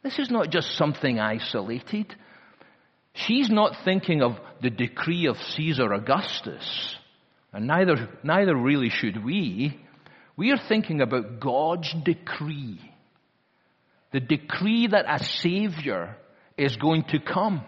This 0.02 0.18
is 0.18 0.30
not 0.30 0.50
just 0.50 0.76
something 0.76 1.18
isolated. 1.18 2.14
She's 3.12 3.50
not 3.50 3.84
thinking 3.84 4.22
of 4.22 4.38
the 4.62 4.70
decree 4.70 5.26
of 5.26 5.36
Caesar 5.42 5.92
Augustus, 5.92 6.96
and 7.52 7.66
neither, 7.66 8.08
neither 8.22 8.56
really 8.56 8.88
should 8.88 9.24
we. 9.24 9.78
We 10.36 10.52
are 10.52 10.58
thinking 10.68 11.00
about 11.00 11.40
God's 11.40 11.92
decree. 11.92 12.80
The 14.12 14.20
decree 14.20 14.86
that 14.86 15.04
a 15.08 15.22
Savior 15.22 16.16
is 16.56 16.76
going 16.76 17.04
to 17.10 17.18
come. 17.18 17.62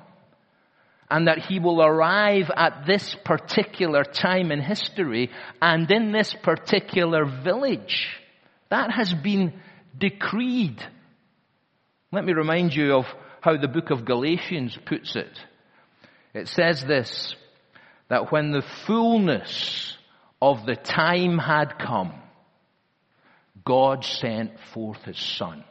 And 1.11 1.28
that 1.28 1.38
He 1.40 1.58
will 1.58 1.82
arrive 1.82 2.50
at 2.56 2.87
this 2.87 3.14
particular 3.25 4.02
time 4.04 4.50
in 4.50 4.61
history 4.61 5.30
and 5.61 5.90
in 5.90 6.12
this 6.12 6.34
particular 6.42 7.26
village. 7.26 8.08
That 8.70 8.90
has 8.90 9.12
been 9.12 9.61
decreed. 9.96 10.82
Let 12.11 12.25
me 12.25 12.32
remind 12.32 12.75
you 12.75 12.94
of 12.94 13.06
how 13.40 13.56
the 13.56 13.68
book 13.68 13.90
of 13.90 14.04
Galatians 14.04 14.78
puts 14.87 15.16
it. 15.16 15.38
It 16.34 16.49
says 16.49 16.84
this, 16.84 17.34
that 18.08 18.30
when 18.30 18.50
the 18.50 18.64
fullness 18.87 19.96
of 20.40 20.66
the 20.66 20.76
time 20.76 21.38
had 21.38 21.78
come, 21.78 22.12
God 23.64 24.04
sent 24.04 24.58
forth 24.72 25.02
his 25.04 25.18
son, 25.18 25.64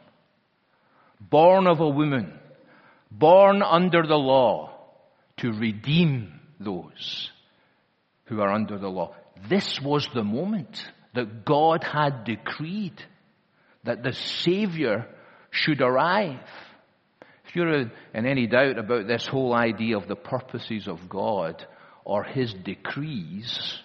born 1.20 1.66
of 1.66 1.80
a 1.80 1.88
woman, 1.88 2.38
born 3.10 3.62
under 3.62 4.06
the 4.06 4.16
law, 4.16 4.70
to 5.38 5.52
redeem 5.52 6.40
those 6.60 7.30
who 8.26 8.40
are 8.40 8.52
under 8.52 8.78
the 8.78 8.88
law. 8.88 9.14
This 9.48 9.80
was 9.80 10.08
the 10.14 10.24
moment 10.24 10.84
that 11.14 11.44
God 11.44 11.84
had 11.84 12.24
decreed 12.24 13.02
that 13.84 14.02
the 14.02 14.12
Savior 14.12 15.06
should 15.50 15.80
arrive. 15.80 16.40
If 17.46 17.56
you're 17.56 17.74
in 17.74 17.90
any 18.14 18.46
doubt 18.46 18.78
about 18.78 19.06
this 19.06 19.26
whole 19.26 19.52
idea 19.52 19.96
of 19.96 20.08
the 20.08 20.16
purposes 20.16 20.88
of 20.88 21.08
God 21.08 21.66
or 22.04 22.24
His 22.24 22.54
decrees, 22.54 23.78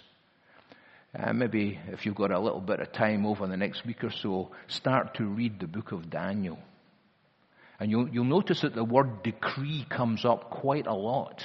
uh, 1.18 1.34
maybe 1.34 1.80
if 1.88 2.06
you've 2.06 2.16
got 2.16 2.32
a 2.32 2.39
little 2.39 2.62
bit 2.62 2.80
of 2.80 2.92
time 2.92 3.25
over 3.25 3.48
the 3.48 3.58
next 3.58 3.86
week 3.86 4.04
or 4.04 4.12
so, 4.12 4.51
start 4.68 5.16
to 5.16 5.25
read 5.25 5.60
the 5.60 5.68
book 5.68 5.92
of 5.92 6.10
Daniel. 6.10 6.60
And 7.80 7.92
you'll, 7.92 8.10
you'll 8.10 8.25
notice 8.25 8.62
that 8.62 8.74
the 8.74 8.84
word 8.84 9.24
decree 9.24 9.86
comes 9.89 10.25
up 10.25 10.50
quite 10.50 10.88
a 10.88 10.94
lot. 10.94 11.44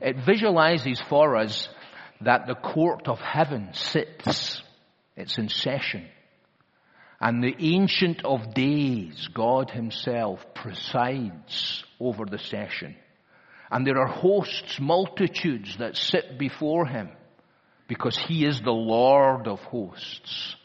It 0.00 0.16
visualizes 0.26 1.00
for 1.08 1.36
us 1.36 1.68
that 2.20 2.46
the 2.46 2.54
court 2.54 3.08
of 3.08 3.18
heaven 3.18 3.70
sits. 3.72 4.62
It's 5.16 5.38
in 5.38 5.48
session. 5.48 6.06
And 7.22 7.40
the 7.40 7.54
Ancient 7.56 8.24
of 8.24 8.52
Days, 8.52 9.28
God 9.32 9.70
Himself, 9.70 10.44
presides 10.56 11.84
over 12.00 12.24
the 12.24 12.38
session. 12.38 12.96
And 13.70 13.86
there 13.86 13.98
are 13.98 14.08
hosts, 14.08 14.80
multitudes 14.80 15.76
that 15.78 15.96
sit 15.96 16.36
before 16.36 16.84
Him 16.84 17.10
because 17.86 18.18
He 18.18 18.44
is 18.44 18.60
the 18.60 18.72
Lord 18.72 19.46
of 19.46 19.60
hosts. 19.60 20.56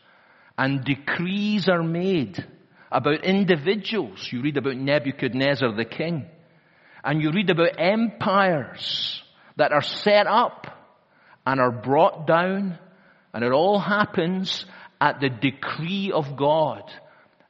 And 0.57 0.83
decrees 0.83 1.69
are 1.69 1.83
made 1.83 2.43
about 2.91 3.23
individuals. 3.23 4.27
You 4.31 4.41
read 4.41 4.57
about 4.57 4.77
Nebuchadnezzar 4.77 5.75
the 5.75 5.85
king. 5.85 6.25
And 7.03 7.21
you 7.21 7.31
read 7.31 7.51
about 7.51 7.79
empires 7.79 9.21
that 9.57 9.73
are 9.73 9.83
set 9.83 10.25
up 10.25 10.65
and 11.45 11.59
are 11.59 11.71
brought 11.71 12.25
down. 12.25 12.79
And 13.31 13.43
it 13.43 13.51
all 13.51 13.79
happens 13.79 14.65
at 14.99 15.19
the 15.19 15.29
decree 15.29 16.11
of 16.11 16.35
God. 16.35 16.83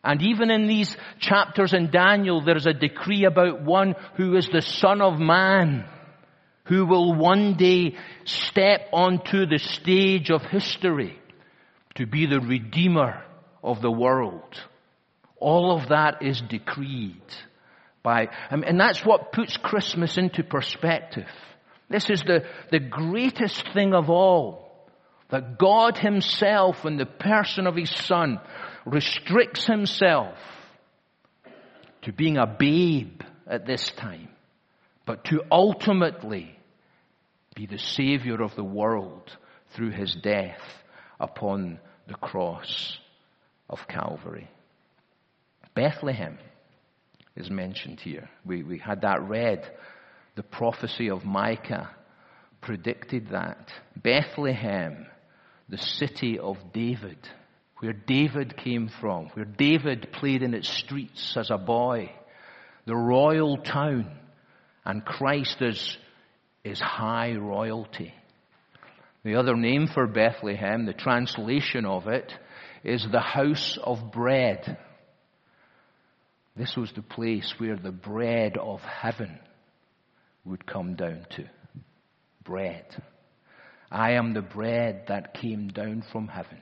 And 0.04 0.22
even 0.22 0.52
in 0.52 0.68
these 0.68 0.96
chapters 1.20 1.74
in 1.74 1.92
Daniel, 1.92 2.44
there's 2.44 2.66
a 2.66 2.74
decree 2.74 3.26
about 3.26 3.64
one 3.64 3.96
who 4.16 4.36
is 4.38 4.48
the 4.48 4.62
Son 4.62 5.02
of 5.02 5.20
Man, 5.20 5.86
who 6.66 6.86
will 6.86 7.14
one 7.14 7.56
day 7.56 7.98
step 8.26 8.88
onto 8.94 9.46
the 9.46 9.60
stage 9.60 10.30
of 10.30 10.44
history 10.44 11.20
to 11.96 12.06
be 12.06 12.26
the 12.26 12.40
Redeemer 12.40 13.24
of 13.64 13.82
the 13.82 13.92
world. 13.92 14.62
All 15.40 15.76
of 15.76 15.90
that 15.90 16.22
is 16.22 16.42
decreed 16.42 17.22
by, 18.02 18.30
and 18.50 18.80
that's 18.80 19.06
what 19.06 19.32
puts 19.32 19.58
Christmas 19.58 20.18
into 20.18 20.44
perspective. 20.44 21.28
This 21.90 22.10
is 22.10 22.22
the, 22.22 22.46
the 22.72 22.80
greatest 22.80 23.64
thing 23.74 23.94
of 23.94 24.10
all. 24.10 24.67
That 25.30 25.58
God 25.58 25.98
Himself 25.98 26.86
in 26.86 26.98
the 26.98 27.06
person 27.06 27.68
of 27.68 27.76
His 27.76 27.90
Son 27.90 28.40
restricts 28.86 29.66
Himself 29.66 30.38
to 32.04 32.14
being 32.14 32.38
a 32.38 32.48
babe 32.48 33.22
at 33.46 33.66
this 33.66 33.92
time, 33.98 34.30
but 35.06 35.26
to 35.26 35.42
ultimately 35.52 36.58
be 37.56 37.66
the 37.66 37.80
Savior 37.80 38.42
of 38.42 38.56
the 38.56 38.64
world 38.64 39.36
through 39.76 39.92
His 39.92 40.16
death 40.16 40.62
upon 41.20 41.80
the 42.08 42.16
cross 42.16 42.98
of 43.70 43.88
Calvary. 43.88 44.50
Bethlehem 45.74 46.38
is 47.36 47.50
mentioned 47.50 48.00
here. 48.00 48.30
We, 48.46 48.64
we 48.64 48.80
had 48.80 49.02
that 49.02 49.22
read. 49.28 49.70
The 50.36 50.44
prophecy 50.44 51.10
of 51.10 51.26
Micah 51.26 51.90
predicted 52.62 53.30
that. 53.30 53.72
Bethlehem, 53.96 55.06
the 55.70 55.78
city 55.78 56.40
of 56.40 56.58
David, 56.74 57.18
where 57.80 57.94
David 57.94 58.58
came 58.58 58.90
from, 59.02 59.28
where 59.34 59.46
David 59.46 60.12
played 60.14 60.42
in 60.42 60.54
its 60.54 60.70
streets 60.70 61.36
as 61.38 61.50
a 61.52 61.58
boy, 61.58 62.12
the 62.86 62.96
royal 62.96 63.58
town, 63.58 64.10
and 64.86 65.04
Christ 65.04 65.62
is, 65.62 65.98
is 66.64 66.80
high 66.80 67.34
royalty. 67.34 68.14
The 69.24 69.36
other 69.36 69.58
name 69.58 69.88
for 69.94 70.08
Bethlehem, 70.08 70.86
the 70.86 70.94
translation 70.94 71.86
of 71.86 72.08
it, 72.08 72.32
is 72.84 73.06
the 73.12 73.20
house 73.20 73.78
of 73.84 74.12
bread. 74.12 74.78
This 76.56 76.78
was 76.78 76.92
the 76.94 77.02
place 77.02 77.54
where 77.58 77.76
the 77.76 77.92
bread 77.92 78.58
of 78.58 78.82
heaven 78.82 79.38
would 80.46 80.66
come 80.66 80.96
down 80.96 81.26
to. 81.32 81.44
Bread. 82.44 82.86
I 83.92 84.14
am 84.14 84.34
the 84.34 84.42
bread 84.42 85.06
that 85.08 85.34
came 85.34 85.70
down 85.70 86.04
from 86.12 86.28
heaven. 86.28 86.60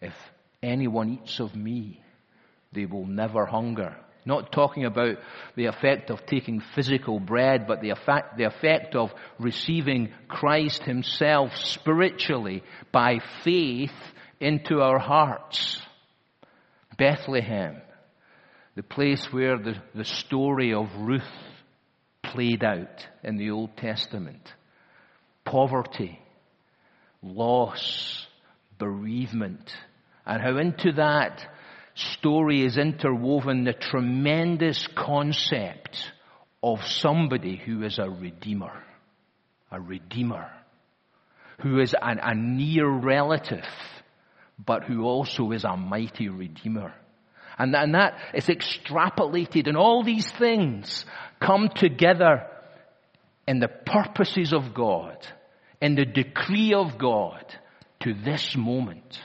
If 0.00 0.14
anyone 0.62 1.20
eats 1.22 1.40
of 1.40 1.54
me, 1.54 2.00
they 2.72 2.86
will 2.86 3.06
never 3.06 3.46
hunger. 3.46 3.96
Not 4.26 4.52
talking 4.52 4.84
about 4.84 5.16
the 5.54 5.66
effect 5.66 6.10
of 6.10 6.24
taking 6.26 6.62
physical 6.74 7.20
bread, 7.20 7.66
but 7.66 7.82
the 7.82 7.90
effect, 7.90 8.38
the 8.38 8.44
effect 8.44 8.94
of 8.94 9.12
receiving 9.38 10.12
Christ 10.28 10.82
Himself 10.84 11.54
spiritually 11.56 12.62
by 12.90 13.18
faith 13.42 13.92
into 14.40 14.80
our 14.80 14.98
hearts. 14.98 15.80
Bethlehem 16.96 17.82
the 18.74 18.82
place 18.82 19.24
where 19.32 19.58
the, 19.58 19.74
the 19.94 20.04
story 20.04 20.74
of 20.74 20.88
Ruth 20.96 21.22
played 22.22 22.64
out 22.64 23.06
in 23.22 23.36
the 23.36 23.50
Old 23.50 23.76
Testament. 23.76 24.52
Poverty, 25.44 26.18
loss, 27.24 28.26
bereavement, 28.78 29.72
and 30.26 30.42
how 30.42 30.56
into 30.58 30.92
that 30.92 31.46
story 31.94 32.64
is 32.64 32.76
interwoven 32.76 33.64
the 33.64 33.72
tremendous 33.72 34.86
concept 34.94 36.12
of 36.62 36.84
somebody 36.86 37.56
who 37.56 37.82
is 37.82 37.98
a 37.98 38.08
redeemer. 38.08 38.82
A 39.70 39.80
redeemer. 39.80 40.50
Who 41.62 41.80
is 41.80 41.94
an, 42.00 42.18
a 42.22 42.34
near 42.34 42.88
relative, 42.88 43.66
but 44.64 44.84
who 44.84 45.04
also 45.04 45.52
is 45.52 45.64
a 45.64 45.76
mighty 45.76 46.28
redeemer. 46.28 46.94
And, 47.58 47.74
and 47.76 47.94
that 47.94 48.18
is 48.34 48.46
extrapolated 48.46 49.68
and 49.68 49.76
all 49.76 50.02
these 50.02 50.30
things 50.32 51.04
come 51.40 51.68
together 51.68 52.46
in 53.46 53.60
the 53.60 53.68
purposes 53.68 54.52
of 54.52 54.74
God, 54.74 55.18
in 55.84 55.96
the 55.96 56.06
decree 56.06 56.72
of 56.72 56.96
God 56.96 57.44
to 58.00 58.14
this 58.14 58.56
moment 58.56 59.20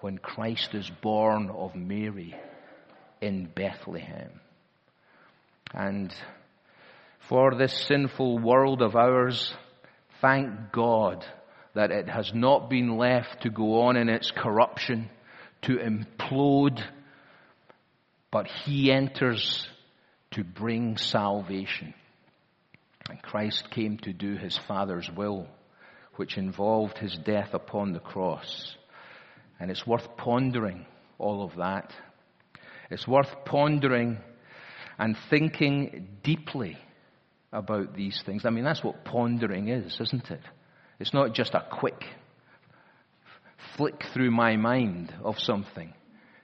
when 0.00 0.18
Christ 0.18 0.74
is 0.74 0.90
born 1.00 1.48
of 1.48 1.74
Mary 1.74 2.36
in 3.22 3.46
Bethlehem. 3.46 4.38
And 5.72 6.14
for 7.20 7.54
this 7.54 7.72
sinful 7.86 8.38
world 8.38 8.82
of 8.82 8.96
ours, 8.96 9.50
thank 10.20 10.72
God 10.72 11.24
that 11.72 11.90
it 11.90 12.06
has 12.06 12.34
not 12.34 12.68
been 12.68 12.98
left 12.98 13.44
to 13.44 13.50
go 13.50 13.80
on 13.84 13.96
in 13.96 14.10
its 14.10 14.30
corruption, 14.30 15.08
to 15.62 15.78
implode 15.78 16.82
but 18.30 18.46
he 18.46 18.92
enters 18.92 19.66
to 20.32 20.44
bring 20.44 20.98
salvation. 20.98 21.94
And 23.08 23.22
Christ 23.22 23.70
came 23.70 23.96
to 24.02 24.12
do 24.12 24.36
his 24.36 24.58
Father's 24.68 25.10
will, 25.10 25.48
which 26.18 26.36
involved 26.36 26.98
his 26.98 27.16
death 27.24 27.54
upon 27.54 27.92
the 27.92 28.00
cross. 28.00 28.76
And 29.60 29.70
it's 29.70 29.86
worth 29.86 30.16
pondering 30.16 30.84
all 31.18 31.42
of 31.42 31.56
that. 31.56 31.92
It's 32.90 33.06
worth 33.06 33.44
pondering 33.44 34.18
and 34.98 35.16
thinking 35.30 36.08
deeply 36.22 36.76
about 37.52 37.94
these 37.94 38.20
things. 38.26 38.44
I 38.44 38.50
mean, 38.50 38.64
that's 38.64 38.82
what 38.82 39.04
pondering 39.04 39.68
is, 39.68 39.98
isn't 40.00 40.30
it? 40.30 40.40
It's 40.98 41.14
not 41.14 41.34
just 41.34 41.54
a 41.54 41.64
quick 41.70 42.02
flick 43.76 44.02
through 44.12 44.30
my 44.30 44.56
mind 44.56 45.14
of 45.22 45.38
something. 45.38 45.94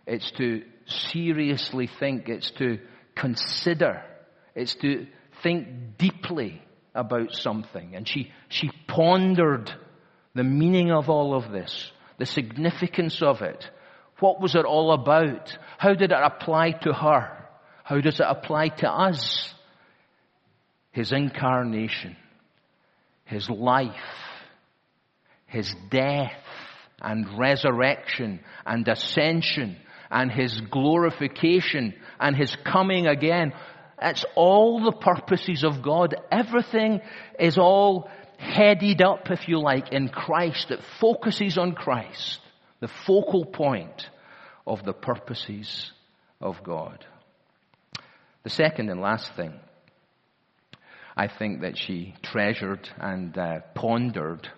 It's 0.07 0.31
to 0.39 0.63
seriously 0.87 1.89
think. 1.99 2.29
It's 2.29 2.51
to 2.59 2.79
consider. 3.17 4.03
It's 4.55 4.75
to 4.77 5.07
think 5.43 5.99
deeply 5.99 6.63
about 6.95 7.33
something. 7.33 7.95
And 7.95 8.09
she, 8.09 8.31
she 8.49 8.71
pondered 8.87 9.71
the 10.35 10.45
meaning 10.45 10.91
of 10.91 11.09
all 11.09 11.35
of 11.35 11.51
this, 11.51 11.91
the 12.19 12.27
significance 12.27 13.23
of 13.23 13.43
it. 13.43 13.69
What 14.21 14.41
was 14.41 14.55
it 14.55 14.65
all 14.65 14.93
about? 14.93 15.57
How 15.79 15.95
did 15.95 16.13
it 16.13 16.19
apply 16.23 16.73
to 16.83 16.93
her? 16.93 17.31
How 17.83 18.01
does 18.01 18.21
it 18.21 18.27
apply 18.27 18.69
to 18.69 18.89
us? 18.89 19.53
His 20.93 21.13
incarnation, 21.13 22.17
His 23.25 23.51
life, 23.51 23.91
His 25.47 25.75
death 25.91 26.33
and 27.03 27.27
resurrection 27.37 28.41
and 28.65 28.87
ascension 28.87 29.77
and 30.11 30.31
His 30.31 30.61
glorification 30.71 31.95
and 32.21 32.37
His 32.37 32.57
coming 32.65 33.09
again. 33.09 33.53
That's 34.01 34.25
all 34.35 34.83
the 34.83 34.93
purposes 34.93 35.65
of 35.65 35.83
God. 35.83 36.15
Everything 36.31 37.01
is 37.39 37.59
all 37.59 38.11
headed 38.39 39.03
up, 39.03 39.31
if 39.31 39.49
you 39.49 39.61
like, 39.61 39.93
in 39.93 40.09
Christ. 40.09 40.71
It 40.71 40.81
focuses 41.01 41.59
on 41.59 41.73
Christ. 41.75 42.41
The 42.81 42.89
focal 42.89 43.45
point 43.45 44.09
of 44.67 44.85
the 44.85 44.93
purposes 44.93 45.93
of 46.41 46.63
God. 46.63 47.05
The 48.43 48.51
second 48.51 48.91
and 48.91 49.01
last 49.01 49.35
thing 49.35 49.59
I 51.17 51.29
think 51.29 51.61
that 51.61 51.79
she 51.79 52.15
treasured 52.23 52.89
and 52.99 53.37
uh, 53.39 53.61
pondered 53.75 54.49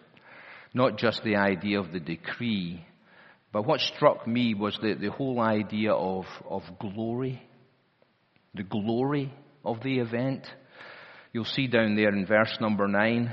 not 0.72 0.98
just 0.98 1.22
the 1.22 1.36
idea 1.36 1.78
of 1.80 1.92
the 1.92 2.00
decree, 2.00 2.84
but 3.52 3.66
what 3.66 3.80
struck 3.80 4.26
me 4.26 4.54
was 4.54 4.78
the, 4.82 4.94
the 4.94 5.10
whole 5.10 5.40
idea 5.40 5.92
of, 5.92 6.26
of 6.48 6.62
glory, 6.78 7.42
the 8.56 8.62
glory 8.62 9.32
of 9.64 9.82
the 9.82 9.98
event. 9.98 10.46
You'll 11.32 11.44
see 11.44 11.66
down 11.66 11.96
there 11.96 12.14
in 12.14 12.26
verse 12.26 12.56
number 12.60 12.88
nine, 12.88 13.32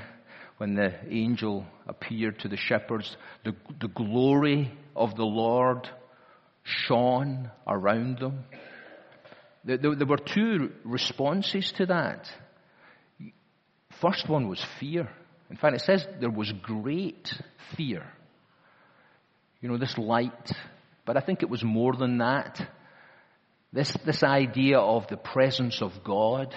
when 0.57 0.75
the 0.75 0.93
angel 1.09 1.65
appeared 1.88 2.39
to 2.39 2.47
the 2.47 2.57
shepherds, 2.57 3.15
the, 3.43 3.55
the 3.79 3.88
glory 3.88 4.71
of 4.95 5.15
the 5.15 5.25
Lord 5.25 5.89
shone 6.63 7.49
around 7.67 8.19
them. 8.19 8.43
There, 9.65 9.77
there, 9.77 9.95
there 9.95 10.07
were 10.07 10.17
two 10.17 10.71
responses 10.83 11.71
to 11.77 11.86
that. 11.88 12.27
First 14.01 14.27
one 14.29 14.47
was 14.47 14.63
fear. 14.79 15.09
In 15.49 15.57
fact, 15.57 15.75
it 15.75 15.81
says 15.81 16.05
there 16.19 16.29
was 16.29 16.51
great 16.62 17.33
fear. 17.77 18.05
You 19.62 19.69
know, 19.69 19.77
this 19.77 19.97
light. 19.97 20.51
But 21.05 21.17
I 21.17 21.21
think 21.21 21.41
it 21.41 21.49
was 21.49 21.63
more 21.63 21.95
than 21.95 22.17
that. 22.17 22.59
This, 23.73 23.91
this 24.05 24.21
idea 24.21 24.77
of 24.77 25.07
the 25.07 25.17
presence 25.17 25.81
of 25.81 26.03
God, 26.03 26.53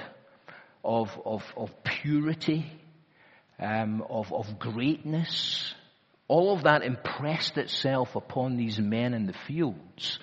of, 0.85 1.09
of, 1.25 1.43
of 1.57 1.71
purity, 1.83 2.71
um, 3.59 4.05
of, 4.11 4.31
of 4.35 4.59
greatness. 4.59 5.75
All 6.29 6.55
of 6.55 6.65
that 6.65 6.83
impressed 6.83 7.57
itself 7.57 8.17
upon 8.17 8.59
these 8.59 8.79
men 8.79 9.15
in 9.15 9.27
the 9.27 9.35
fields. 9.47 10.19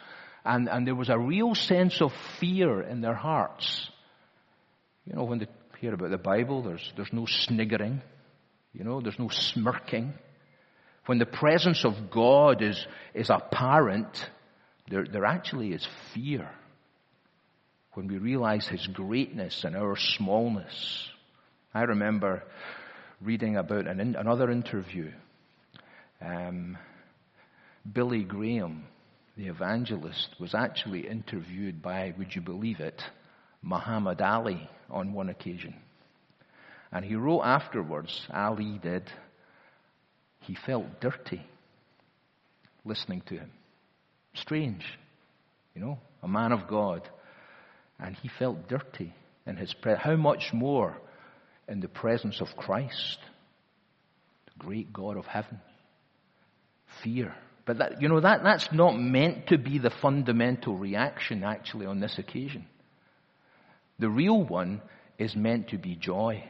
And, 0.46 0.70
and 0.70 0.86
there 0.86 0.94
was 0.94 1.10
a 1.10 1.18
real 1.18 1.56
sense 1.56 2.00
of 2.00 2.14
fear 2.40 2.82
in 2.84 3.02
their 3.02 3.16
hearts. 3.16 3.90
You 5.06 5.16
know, 5.16 5.24
when 5.24 5.40
they 5.40 5.48
hear 5.80 5.96
about 5.96 6.12
the 6.12 6.18
Bible, 6.20 6.62
there's, 6.62 6.94
there's 6.96 7.12
no 7.12 7.26
sniggering. 7.26 8.04
You 8.72 8.84
know, 8.84 9.02
there's 9.02 9.18
no 9.18 9.30
smirking. 9.30 10.14
When 11.08 11.18
the 11.18 11.26
presence 11.26 11.86
of 11.86 12.12
God 12.12 12.62
is, 12.62 12.86
is 13.16 13.32
apparent, 13.32 14.30
there, 14.90 15.06
there 15.06 15.26
actually 15.26 15.74
is 15.74 15.88
fear. 16.14 16.50
When 17.94 18.08
we 18.08 18.18
realize 18.18 18.68
His 18.68 18.86
greatness 18.88 19.64
and 19.64 19.76
our 19.76 19.96
smallness. 19.98 21.08
I 21.74 21.84
remember 21.84 22.44
reading 23.22 23.58
about 23.58 23.88
an, 23.88 24.16
another 24.16 24.52
interview. 24.52 25.12
Um, 26.22 26.78
Billy 27.92 28.24
Graham, 28.24 28.86
the 29.38 29.48
evangelist, 29.48 30.36
was 30.40 30.54
actually 30.54 31.08
interviewed 31.08 31.82
by, 31.82 32.14
would 32.18 32.34
you 32.36 32.42
believe 32.42 32.80
it, 32.80 33.02
Muhammad 33.62 34.22
Ali 34.22 34.70
on 34.90 35.14
one 35.14 35.30
occasion. 35.30 35.76
And 36.92 37.04
he 37.04 37.16
wrote 37.16 37.42
afterwards, 37.42 38.28
Ali 38.32 38.80
did, 38.82 39.10
he 40.42 40.56
felt 40.56 41.02
dirty 41.02 41.42
listening 42.86 43.22
to 43.28 43.36
him. 43.36 43.52
Strange, 44.36 44.86
you 45.74 45.82
know, 45.82 46.00
a 46.22 46.28
man 46.28 46.52
of 46.52 46.68
God. 46.68 47.08
And 48.04 48.18
he 48.22 48.28
felt 48.28 48.68
dirty 48.68 49.14
in 49.48 49.56
his 49.56 49.74
presence. 49.74 50.04
How 50.04 50.18
much 50.18 50.52
more 50.54 50.98
in 51.70 51.80
the 51.80 51.88
presence 51.88 52.42
of 52.42 52.58
Christ, 52.58 53.18
the 54.46 54.66
great 54.66 54.92
God 54.92 55.16
of 55.16 55.26
heaven? 55.26 55.62
Fear. 57.02 57.34
But 57.66 57.78
that, 57.78 58.02
you 58.02 58.10
know, 58.10 58.20
that, 58.20 58.44
that's 58.44 58.74
not 58.74 59.00
meant 59.00 59.48
to 59.48 59.58
be 59.58 59.80
the 59.80 59.90
fundamental 59.90 60.76
reaction 60.76 61.46
actually 61.46 61.86
on 61.86 62.02
this 62.02 62.20
occasion. 62.20 62.66
The 64.00 64.10
real 64.10 64.44
one 64.44 64.82
is 65.18 65.34
meant 65.34 65.70
to 65.70 65.78
be 65.78 65.96
joy. 65.96 66.44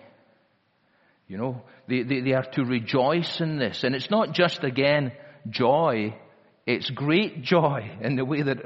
You 1.27 1.37
know, 1.37 1.61
they, 1.87 2.01
they, 2.01 2.21
they, 2.21 2.33
are 2.33 2.49
to 2.53 2.65
rejoice 2.65 3.41
in 3.41 3.59
this. 3.59 3.83
And 3.83 3.93
it's 3.93 4.09
not 4.09 4.33
just, 4.33 4.63
again, 4.63 5.11
joy. 5.47 6.17
It's 6.65 6.89
great 6.89 7.43
joy 7.43 7.91
in 8.01 8.15
the 8.15 8.25
way 8.25 8.41
that 8.41 8.57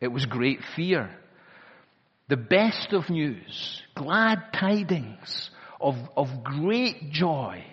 it 0.00 0.08
was 0.08 0.26
great 0.26 0.60
fear. 0.74 1.10
The 2.28 2.36
best 2.36 2.92
of 2.92 3.08
news, 3.08 3.82
glad 3.94 4.52
tidings 4.52 5.50
of, 5.80 5.96
of 6.16 6.42
great 6.42 7.10
joy 7.10 7.64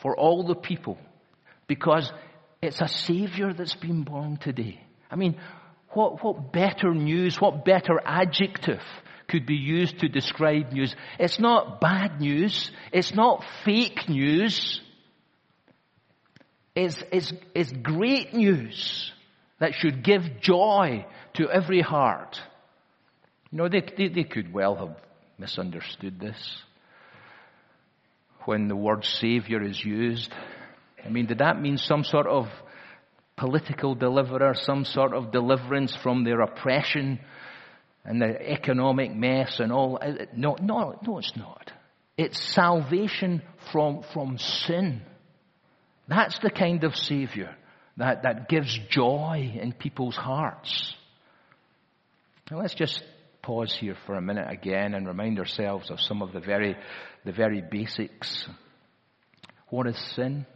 for 0.00 0.16
all 0.16 0.46
the 0.46 0.54
people 0.54 0.98
because 1.66 2.10
it's 2.62 2.80
a 2.80 2.88
Savior 2.88 3.52
that's 3.52 3.74
been 3.74 4.02
born 4.02 4.38
today. 4.38 4.80
I 5.10 5.16
mean, 5.16 5.36
what, 5.90 6.22
what 6.24 6.52
better 6.52 6.94
news, 6.94 7.40
what 7.40 7.64
better 7.64 8.00
adjective 8.04 8.82
could 9.28 9.44
be 9.44 9.56
used 9.56 10.00
to 10.00 10.08
describe 10.08 10.72
news. 10.72 10.94
It's 11.18 11.38
not 11.38 11.80
bad 11.80 12.20
news. 12.20 12.70
It's 12.92 13.14
not 13.14 13.44
fake 13.64 14.08
news. 14.08 14.80
It's, 16.74 17.02
it's, 17.12 17.32
it's 17.54 17.72
great 17.72 18.32
news 18.34 19.12
that 19.58 19.74
should 19.74 20.04
give 20.04 20.40
joy 20.40 21.06
to 21.34 21.50
every 21.50 21.80
heart. 21.80 22.40
You 23.50 23.58
know, 23.58 23.68
they, 23.68 23.82
they, 23.96 24.08
they 24.08 24.24
could 24.24 24.52
well 24.52 24.74
have 24.76 24.96
misunderstood 25.38 26.18
this. 26.18 26.36
When 28.44 28.68
the 28.68 28.76
word 28.76 29.04
Savior 29.04 29.62
is 29.62 29.82
used, 29.84 30.32
I 31.04 31.08
mean, 31.08 31.26
did 31.26 31.38
that 31.38 31.60
mean 31.60 31.78
some 31.78 32.04
sort 32.04 32.26
of 32.26 32.48
political 33.36 33.94
deliverer, 33.94 34.54
some 34.54 34.84
sort 34.84 35.12
of 35.12 35.30
deliverance 35.30 35.94
from 36.02 36.24
their 36.24 36.40
oppression 36.40 37.20
and 38.04 38.22
the 38.22 38.50
economic 38.50 39.14
mess 39.14 39.60
and 39.60 39.72
all. 39.72 39.98
Uh, 40.00 40.26
no, 40.34 40.56
no, 40.60 40.98
no, 41.06 41.18
it's 41.18 41.36
not. 41.36 41.72
It's 42.16 42.40
salvation 42.54 43.42
from, 43.72 44.04
from 44.14 44.38
sin. 44.38 45.02
That's 46.08 46.38
the 46.38 46.50
kind 46.50 46.84
of 46.84 46.96
Savior 46.96 47.54
that, 47.96 48.22
that 48.22 48.48
gives 48.48 48.78
joy 48.88 49.52
in 49.60 49.72
people's 49.72 50.16
hearts. 50.16 50.94
Now 52.50 52.60
let's 52.60 52.74
just 52.74 53.02
pause 53.46 53.76
here 53.78 53.96
for 54.06 54.16
a 54.16 54.20
minute 54.20 54.50
again 54.50 54.92
and 54.92 55.06
remind 55.06 55.38
ourselves 55.38 55.88
of 55.88 56.00
some 56.00 56.20
of 56.20 56.32
the 56.32 56.40
very, 56.40 56.76
the 57.24 57.30
very 57.30 57.62
basics. 57.62 58.48
What 59.68 59.86
is 59.86 59.96
sin? 60.16 60.46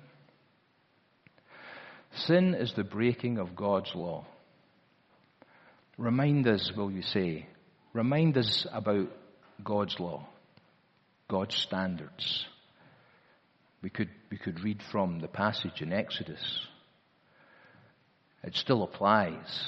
Sin 2.26 2.54
is 2.54 2.72
the 2.74 2.82
breaking 2.82 3.38
of 3.38 3.54
God's 3.54 3.94
law. 3.94 4.26
Remind 5.98 6.48
us, 6.48 6.72
will 6.76 6.90
you 6.90 7.02
say, 7.02 7.46
remind 7.92 8.36
us 8.36 8.66
about 8.72 9.08
God's 9.62 9.94
law, 10.00 10.26
God's 11.28 11.54
standards. 11.54 12.44
We 13.82 13.90
could, 13.90 14.10
we 14.32 14.36
could 14.36 14.64
read 14.64 14.80
from 14.90 15.20
the 15.20 15.28
passage 15.28 15.80
in 15.80 15.92
Exodus. 15.92 16.42
It 18.42 18.56
still 18.56 18.82
applies 18.82 19.64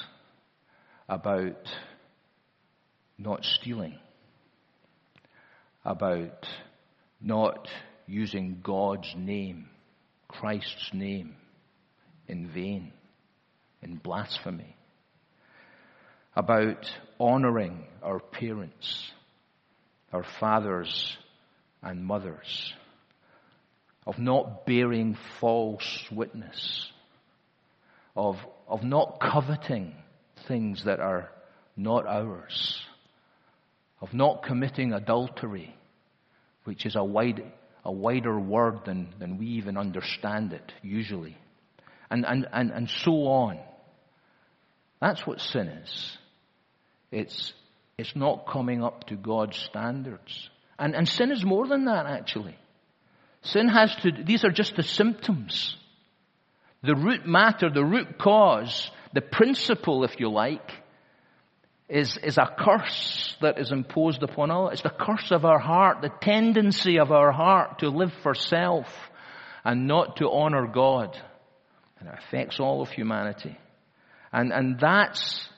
about 1.09 1.69
not 3.23 3.45
stealing, 3.45 3.99
about 5.85 6.47
not 7.21 7.69
using 8.07 8.61
God's 8.63 9.13
name, 9.17 9.69
Christ's 10.29 10.91
name, 10.93 11.37
in 12.29 12.49
vain, 12.49 12.93
in 13.83 13.97
blasphemy 13.97 14.77
about 16.35 16.87
honoring 17.21 17.85
our 18.03 18.19
parents, 18.19 19.11
our 20.13 20.25
fathers 20.41 21.17
and 21.83 22.05
mothers, 22.05 22.73
of 24.07 24.19
not 24.19 24.67
bearing 24.67 25.17
false 25.41 26.05
witness, 26.11 26.91
of, 28.17 28.37
of 28.67 28.83
not 28.83 29.21
coveting 29.21 29.95
things 30.49 30.83
that 30.85 31.01
are 31.01 31.31
not 31.77 32.07
ours, 32.07 32.83
of 34.03 34.13
not 34.13 34.43
committing 34.43 34.93
adultery, 34.93 35.75
which 36.65 36.85
is 36.85 36.97
a, 36.97 37.05
wide, 37.05 37.41
a 37.85 37.93
wider 37.93 38.39
word 38.39 38.85
than, 38.85 39.15
than 39.21 39.39
we 39.39 39.47
even 39.47 39.79
understand 39.79 40.53
it 40.53 40.73
usually, 40.83 41.39
and, 42.11 42.27
and, 42.27 42.47
and, 42.53 42.71
and 42.73 42.91
so 42.91 43.13
on. 43.29 43.61
That's 45.01 45.25
what 45.25 45.41
sin 45.41 45.69
is. 45.69 46.19
It's, 47.13 47.53
it's 47.97 48.15
not 48.17 48.47
coming 48.47 48.83
up 48.83 49.07
to 49.07 49.17
God's 49.17 49.57
standards. 49.57 50.51
And, 50.79 50.95
and 50.97 51.09
sin 51.09 51.31
is 51.31 51.45
more 51.45 51.69
than 51.69 51.85
that, 51.85 52.07
actually. 52.07 52.57
Sin 53.43 53.69
has 53.69 53.95
to, 54.03 54.11
these 54.25 54.45
are 54.45 54.51
just 54.51 54.77
the 54.77 54.83
symptoms. 54.83 55.77
The 56.83 56.97
root 56.97 57.27
matter, 57.27 57.71
the 57.71 57.85
root 57.85 58.19
cause, 58.19 58.91
the 59.13 59.21
principle, 59.21 60.05
if 60.05 60.19
you 60.19 60.29
like, 60.29 60.71
is, 61.93 62.17
is 62.17 62.39
a 62.39 62.51
curse 62.59 63.37
that 63.43 63.59
is 63.59 63.71
imposed 63.71 64.23
upon 64.23 64.51
all. 64.51 64.71
It's 64.71 64.83
the 64.83 64.91
curse 64.91 65.31
of 65.31 65.45
our 65.45 65.59
heart, 65.59 66.01
the 66.01 66.13
tendency 66.21 66.99
of 66.99 67.13
our 67.13 67.33
heart 67.33 67.81
to 67.81 67.89
live 67.89 68.13
for 68.23 68.35
self 68.35 68.89
and 69.65 69.87
not 69.87 70.17
to 70.17 70.31
honor 70.31 70.67
God. 70.67 71.17
And 72.01 72.09
it 72.09 72.15
affects 72.19 72.59
all 72.59 72.81
of 72.83 72.91
humanity. 72.91 73.57
And, 74.33 74.53
and 74.53 74.81
that's 74.81 75.49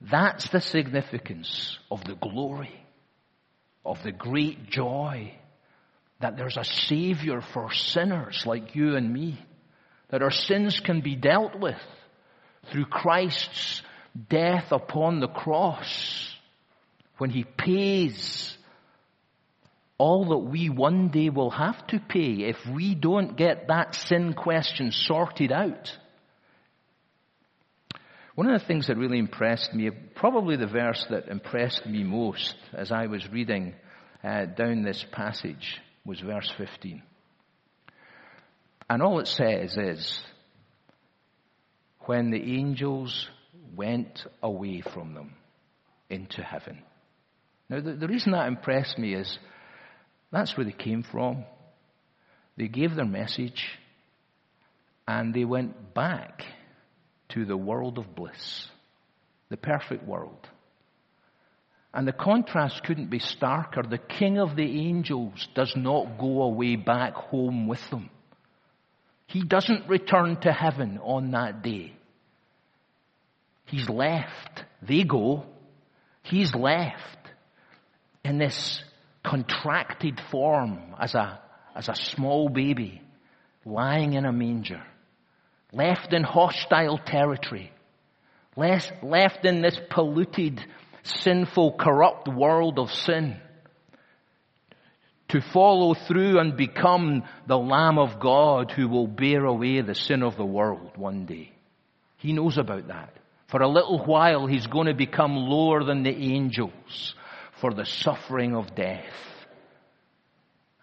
That's 0.00 0.48
the 0.50 0.60
significance 0.60 1.78
of 1.90 2.04
the 2.04 2.14
glory, 2.14 2.74
of 3.84 4.02
the 4.02 4.12
great 4.12 4.70
joy 4.70 5.34
that 6.20 6.36
there's 6.36 6.56
a 6.56 6.64
Savior 6.64 7.40
for 7.40 7.72
sinners 7.72 8.44
like 8.46 8.76
you 8.76 8.96
and 8.96 9.12
me, 9.12 9.38
that 10.10 10.22
our 10.22 10.30
sins 10.30 10.80
can 10.80 11.00
be 11.00 11.16
dealt 11.16 11.58
with 11.58 11.82
through 12.70 12.86
Christ's 12.86 13.82
death 14.28 14.72
upon 14.72 15.20
the 15.20 15.28
cross 15.28 16.34
when 17.18 17.30
He 17.30 17.44
pays 17.44 18.56
all 19.98 20.26
that 20.26 20.38
we 20.38 20.70
one 20.70 21.08
day 21.08 21.28
will 21.28 21.50
have 21.50 21.84
to 21.88 21.98
pay 21.98 22.44
if 22.44 22.56
we 22.72 22.94
don't 22.94 23.36
get 23.36 23.66
that 23.68 23.94
sin 23.94 24.32
question 24.32 24.92
sorted 24.92 25.50
out. 25.50 25.96
One 28.36 28.48
of 28.48 28.60
the 28.60 28.66
things 28.66 28.86
that 28.86 28.96
really 28.96 29.18
impressed 29.18 29.74
me, 29.74 29.90
probably 29.90 30.54
the 30.54 30.68
verse 30.68 31.04
that 31.10 31.26
impressed 31.26 31.84
me 31.86 32.04
most 32.04 32.54
as 32.72 32.92
I 32.92 33.06
was 33.06 33.28
reading 33.28 33.74
uh, 34.22 34.44
down 34.44 34.82
this 34.82 35.04
passage, 35.10 35.80
was 36.04 36.20
verse 36.20 36.48
15. 36.56 37.02
And 38.88 39.02
all 39.02 39.18
it 39.18 39.26
says 39.26 39.76
is, 39.76 40.20
when 42.02 42.30
the 42.30 42.58
angels 42.58 43.28
went 43.78 44.26
away 44.42 44.82
from 44.82 45.14
them 45.14 45.32
into 46.10 46.42
heaven. 46.42 46.82
Now, 47.70 47.80
the, 47.80 47.92
the 47.92 48.08
reason 48.08 48.32
that 48.32 48.48
impressed 48.48 48.98
me 48.98 49.14
is 49.14 49.38
that's 50.32 50.56
where 50.56 50.66
they 50.66 50.72
came 50.72 51.04
from. 51.04 51.44
They 52.56 52.66
gave 52.66 52.96
their 52.96 53.06
message 53.06 53.64
and 55.06 55.32
they 55.32 55.44
went 55.44 55.94
back 55.94 56.42
to 57.30 57.44
the 57.44 57.56
world 57.56 57.98
of 57.98 58.14
bliss, 58.16 58.66
the 59.48 59.56
perfect 59.56 60.04
world. 60.04 60.48
And 61.94 62.06
the 62.06 62.12
contrast 62.12 62.82
couldn't 62.84 63.10
be 63.10 63.20
starker. 63.20 63.88
The 63.88 63.98
King 63.98 64.38
of 64.38 64.56
the 64.56 64.88
angels 64.88 65.48
does 65.54 65.72
not 65.76 66.18
go 66.18 66.42
away 66.42 66.76
back 66.76 67.14
home 67.14 67.66
with 67.68 67.80
them. 67.90 68.10
He 69.26 69.42
doesn't 69.42 69.88
return 69.88 70.40
to 70.40 70.52
heaven 70.52 70.98
on 71.02 71.30
that 71.30 71.62
day. 71.62 71.97
He's 73.68 73.88
left. 73.88 74.64
They 74.82 75.04
go. 75.04 75.44
He's 76.22 76.54
left 76.54 76.96
in 78.24 78.38
this 78.38 78.82
contracted 79.24 80.20
form 80.30 80.94
as 81.00 81.14
a, 81.14 81.40
as 81.74 81.88
a 81.88 81.94
small 81.94 82.48
baby 82.48 83.02
lying 83.64 84.14
in 84.14 84.24
a 84.24 84.32
manger 84.32 84.82
left 85.72 86.12
in 86.12 86.22
hostile 86.22 86.98
territory, 86.98 87.72
left, 88.56 88.92
left 89.02 89.44
in 89.44 89.62
this 89.62 89.78
polluted, 89.90 90.60
sinful, 91.02 91.76
corrupt 91.78 92.28
world 92.28 92.78
of 92.78 92.90
sin, 92.90 93.36
to 95.28 95.40
follow 95.52 95.94
through 95.94 96.38
and 96.38 96.56
become 96.56 97.22
the 97.46 97.58
Lamb 97.58 97.98
of 97.98 98.18
God 98.18 98.70
who 98.70 98.88
will 98.88 99.06
bear 99.06 99.44
away 99.44 99.82
the 99.82 99.94
sin 99.94 100.22
of 100.22 100.36
the 100.36 100.44
world 100.44 100.96
one 100.96 101.26
day. 101.26 101.52
He 102.16 102.32
knows 102.32 102.56
about 102.56 102.88
that. 102.88 103.12
For 103.48 103.62
a 103.62 103.68
little 103.68 104.04
while, 104.04 104.46
he's 104.46 104.66
going 104.66 104.86
to 104.88 104.94
become 104.94 105.36
lower 105.36 105.82
than 105.82 106.02
the 106.02 106.14
angels 106.14 107.14
for 107.60 107.72
the 107.72 107.86
suffering 107.86 108.54
of 108.54 108.74
death. 108.74 109.04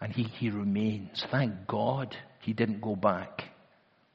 And 0.02 0.12
he, 0.12 0.24
he 0.24 0.50
remains. 0.50 1.24
Thank 1.32 1.68
God 1.68 2.16
he 2.42 2.54
didn't 2.54 2.82
go 2.82 2.96
back. 2.96 3.44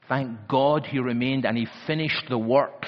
Thank 0.08 0.48
God 0.48 0.86
he 0.86 0.98
remained 0.98 1.46
and 1.46 1.56
he 1.56 1.68
finished 1.86 2.24
the 2.28 2.38
work 2.38 2.86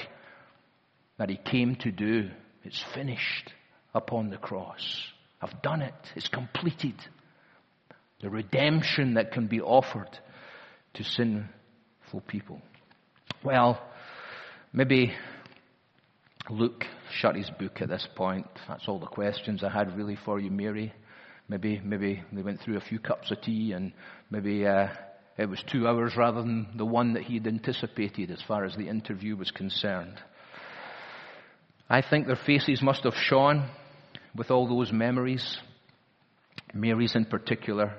that 1.17 1.29
he 1.29 1.37
came 1.37 1.75
to 1.77 1.91
do. 1.91 2.29
It's 2.65 2.83
finished 2.93 3.53
upon 3.93 4.29
the 4.29 4.37
cross. 4.37 5.01
I've 5.41 5.61
done 5.61 5.81
it. 5.81 5.93
It's 6.15 6.27
completed. 6.27 6.95
The 8.21 8.29
redemption 8.29 9.13
that 9.13 9.31
can 9.31 9.47
be 9.47 9.61
offered 9.61 10.09
to 10.95 11.03
sinful 11.03 12.21
people. 12.27 12.61
Well, 13.43 13.81
maybe 14.71 15.13
Luke 16.49 16.83
shut 17.19 17.35
his 17.35 17.49
book 17.51 17.81
at 17.81 17.89
this 17.89 18.07
point. 18.15 18.47
That's 18.67 18.87
all 18.87 18.99
the 18.99 19.05
questions 19.05 19.63
I 19.63 19.69
had 19.69 19.95
really 19.95 20.17
for 20.25 20.39
you, 20.39 20.51
Mary. 20.51 20.93
Maybe, 21.47 21.79
maybe 21.83 22.21
they 22.31 22.41
went 22.41 22.61
through 22.61 22.77
a 22.77 22.81
few 22.81 22.99
cups 22.99 23.31
of 23.31 23.41
tea 23.41 23.71
and 23.71 23.93
maybe 24.29 24.65
uh, 24.65 24.87
it 25.37 25.47
was 25.47 25.63
two 25.71 25.87
hours 25.87 26.13
rather 26.17 26.41
than 26.41 26.67
the 26.75 26.85
one 26.85 27.13
that 27.13 27.23
he'd 27.23 27.47
anticipated 27.47 28.29
as 28.29 28.41
far 28.47 28.65
as 28.65 28.75
the 28.75 28.89
interview 28.89 29.35
was 29.35 29.51
concerned. 29.51 30.19
I 31.89 32.01
think 32.01 32.27
their 32.27 32.39
faces 32.45 32.81
must 32.81 33.03
have 33.03 33.13
shone 33.15 33.69
with 34.35 34.51
all 34.51 34.67
those 34.67 34.91
memories, 34.91 35.57
Mary's 36.73 37.15
in 37.15 37.25
particular. 37.25 37.93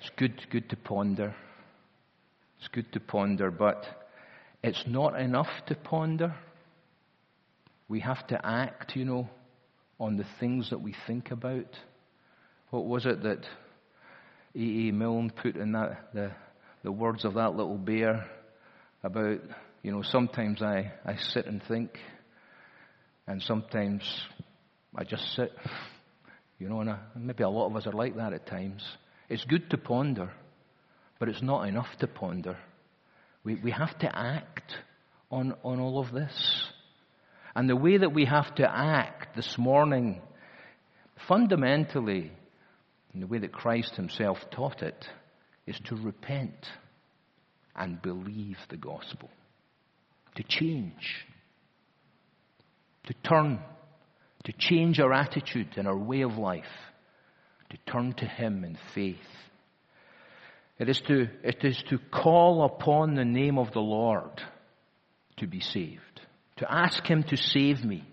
It's 0.00 0.10
good, 0.16 0.40
good 0.50 0.70
to 0.70 0.76
ponder. 0.76 1.34
It's 2.58 2.68
good 2.68 2.92
to 2.92 3.00
ponder, 3.00 3.50
but 3.50 3.84
it's 4.62 4.84
not 4.86 5.20
enough 5.20 5.48
to 5.66 5.74
ponder. 5.74 6.34
We 7.88 8.00
have 8.00 8.26
to 8.28 8.40
act, 8.44 8.96
you 8.96 9.04
know, 9.04 9.28
on 9.98 10.16
the 10.16 10.26
things 10.40 10.70
that 10.70 10.80
we 10.80 10.94
think 11.06 11.30
about. 11.30 11.74
What 12.70 12.86
was 12.86 13.06
it 13.06 13.22
that 13.22 13.44
E. 14.56 14.88
E. 14.88 14.92
Milne 14.92 15.30
put 15.30 15.56
in 15.56 15.72
that 15.72 16.08
the 16.14 16.32
the 16.82 16.90
words 16.92 17.24
of 17.24 17.34
that 17.34 17.54
little 17.54 17.76
bear 17.78 18.26
about 19.02 19.40
you 19.82 19.92
know 19.92 20.02
sometimes 20.02 20.62
I 20.62 20.92
I 21.04 21.16
sit 21.16 21.46
and 21.46 21.62
think, 21.68 21.90
and 23.26 23.42
sometimes 23.42 24.02
I 24.94 25.04
just 25.04 25.24
sit, 25.34 25.52
you 26.58 26.68
know, 26.68 26.80
and 26.80 26.90
I, 26.90 26.98
maybe 27.14 27.42
a 27.42 27.48
lot 27.48 27.66
of 27.66 27.76
us 27.76 27.86
are 27.86 27.92
like 27.92 28.16
that 28.16 28.32
at 28.32 28.46
times. 28.46 28.82
It's 29.28 29.44
good 29.44 29.68
to 29.70 29.78
ponder, 29.78 30.32
but 31.18 31.28
it's 31.28 31.42
not 31.42 31.68
enough 31.68 31.88
to 32.00 32.06
ponder. 32.06 32.56
We 33.44 33.56
we 33.56 33.70
have 33.72 33.98
to 33.98 34.16
act 34.18 34.72
on 35.30 35.54
on 35.62 35.80
all 35.80 36.00
of 36.00 36.12
this, 36.12 36.68
and 37.56 37.70
the 37.70 37.74
way 37.74 37.96
that 37.96 38.12
we 38.12 38.26
have 38.26 38.54
to 38.56 38.70
act 38.70 39.34
this 39.34 39.56
morning, 39.56 40.20
fundamentally 41.26 42.30
in 43.14 43.20
the 43.20 43.26
way 43.26 43.38
that 43.38 43.50
Christ 43.50 43.96
himself 43.96 44.36
taught 44.50 44.82
it, 44.82 45.08
is 45.66 45.80
to 45.86 45.96
repent 45.96 46.66
and 47.74 48.00
believe 48.02 48.58
the 48.68 48.76
gospel. 48.76 49.30
To 50.34 50.42
change. 50.42 51.24
To 53.06 53.14
turn. 53.26 53.58
To 54.44 54.52
change 54.52 55.00
our 55.00 55.14
attitude 55.14 55.78
and 55.78 55.88
our 55.88 55.96
way 55.96 56.20
of 56.20 56.36
life. 56.36 56.64
To 57.70 57.78
turn 57.90 58.12
to 58.18 58.26
Him 58.26 58.64
in 58.64 58.76
faith. 58.94 59.16
It 60.78 60.90
is 60.90 61.00
to, 61.08 61.28
it 61.42 61.64
is 61.64 61.82
to 61.88 61.98
call 62.12 62.66
upon 62.66 63.14
the 63.14 63.24
name 63.24 63.58
of 63.58 63.72
the 63.72 63.80
Lord 63.80 64.42
to 65.38 65.46
be 65.46 65.60
saved. 65.60 66.15
To 66.58 66.72
ask 66.72 67.04
Him 67.06 67.22
to 67.24 67.36
save 67.36 67.84
me. 67.84 68.04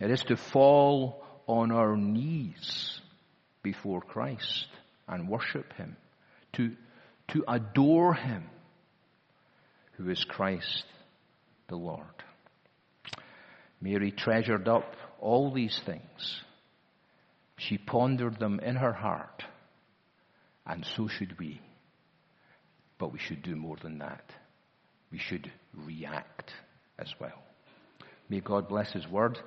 It 0.00 0.10
is 0.10 0.22
to 0.24 0.36
fall 0.36 1.24
on 1.46 1.70
our 1.70 1.96
knees 1.96 3.00
before 3.62 4.00
Christ 4.00 4.66
and 5.06 5.28
worship 5.28 5.72
Him, 5.74 5.96
to, 6.54 6.72
to 7.28 7.44
adore 7.46 8.14
Him, 8.14 8.44
who 9.92 10.10
is 10.10 10.24
Christ 10.24 10.84
the 11.68 11.76
Lord. 11.76 12.06
Mary 13.80 14.10
treasured 14.10 14.66
up 14.66 14.96
all 15.20 15.52
these 15.52 15.78
things. 15.86 16.42
She 17.56 17.78
pondered 17.78 18.38
them 18.38 18.58
in 18.60 18.76
her 18.76 18.92
heart, 18.92 19.44
and 20.66 20.84
so 20.96 21.06
should 21.06 21.38
we. 21.38 21.60
But 22.98 23.12
we 23.12 23.18
should 23.18 23.42
do 23.42 23.54
more 23.54 23.76
than 23.80 23.98
that. 23.98 24.24
We 25.12 25.18
should 25.18 25.52
react 25.74 26.52
as 26.98 27.12
well. 27.20 27.42
May 28.28 28.40
God 28.40 28.68
bless 28.68 28.92
His 28.92 29.06
word. 29.08 29.38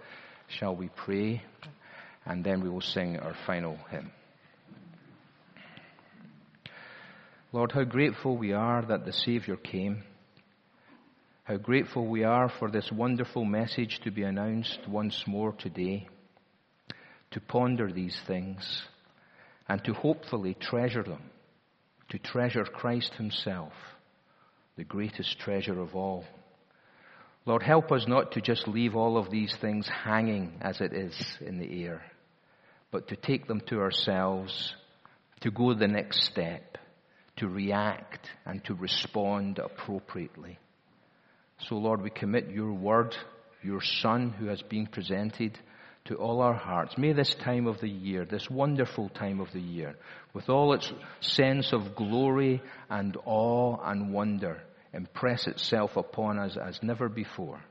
Shall 0.47 0.75
we 0.75 0.89
pray? 0.89 1.43
and 2.27 2.43
then 2.43 2.62
we 2.62 2.69
will 2.69 2.81
sing 2.81 3.17
our 3.17 3.36
final 3.45 3.79
hymn. 3.89 4.12
Lord, 7.53 7.71
how 7.71 7.86
grateful 7.86 8.38
we 8.38 8.51
are 8.51 8.86
that 8.86 9.05
the 9.05 9.13
Savior 9.13 9.55
came. 9.55 10.03
How 11.45 11.55
grateful 11.55 12.05
we 12.05 12.25
are 12.25 12.51
for 12.60 12.69
this 12.69 12.91
wonderful 12.91 13.45
message 13.45 14.01
to 14.03 14.12
be 14.12 14.23
announced 14.23 14.79
once 14.89 15.23
more 15.25 15.53
today. 15.53 16.10
To 17.31 17.39
ponder 17.39 17.89
these 17.91 18.17
things 18.27 18.81
and 19.69 19.81
to 19.86 19.93
hopefully 19.93 20.57
treasure 20.60 21.03
them. 21.03 21.29
To 22.10 22.19
treasure 22.19 22.65
Christ 22.65 23.13
Himself, 23.17 23.73
the 24.75 24.83
greatest 24.83 25.39
treasure 25.39 25.79
of 25.79 25.95
all. 25.95 26.25
Lord, 27.47 27.63
help 27.63 27.91
us 27.91 28.05
not 28.07 28.33
to 28.33 28.41
just 28.41 28.67
leave 28.67 28.95
all 28.95 29.17
of 29.17 29.31
these 29.31 29.55
things 29.60 29.89
hanging 29.89 30.60
as 30.62 30.81
it 30.81 30.93
is 30.93 31.15
in 31.41 31.57
the 31.57 31.83
air 31.83 32.03
but 32.91 33.10
to 33.10 33.15
take 33.15 33.47
them 33.47 33.62
to 33.67 33.79
ourselves, 33.79 34.73
to 35.41 35.51
go 35.51 35.73
the 35.73 35.88
next 35.88 36.23
step, 36.23 36.77
to 37.38 37.47
react 37.47 38.27
and 38.45 38.63
to 38.65 38.73
respond 38.73 39.60
appropriately. 39.60 40.57
So, 41.67 41.75
Lord, 41.75 42.01
we 42.01 42.10
commit 42.10 42.49
your 42.49 42.73
word, 42.73 43.15
your 43.62 43.81
Son 43.81 44.31
who 44.31 44.47
has 44.47 44.62
been 44.62 44.88
presented 44.88 45.57
to 46.05 46.15
all 46.15 46.41
our 46.41 46.53
hearts. 46.53 46.97
May 46.97 47.13
this 47.13 47.36
time 47.43 47.67
of 47.67 47.81
the 47.81 47.89
year, 47.89 48.25
this 48.25 48.49
wonderful 48.49 49.10
time 49.10 49.41
of 49.41 49.51
the 49.51 49.62
year, 49.62 49.95
with 50.33 50.49
all 50.49 50.73
its 50.73 50.91
sense 51.19 51.73
of 51.73 51.95
glory 51.95 52.62
and 52.89 53.17
awe 53.25 53.77
and 53.83 54.13
wonder, 54.13 54.62
impress 54.97 55.47
itself 55.47 55.95
upon 55.95 56.39
us 56.39 56.57
as 56.57 56.81
never 56.81 57.07
before, 57.07 57.62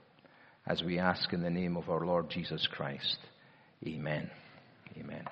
as 0.67 0.83
we 0.83 0.99
ask 0.99 1.33
in 1.33 1.43
the 1.43 1.51
name 1.51 1.77
of 1.77 1.91
our 1.91 2.07
Lord 2.07 2.31
Jesus 2.31 2.67
Christ. 2.69 3.19
Amen. 3.87 4.31
Amen. 4.97 5.25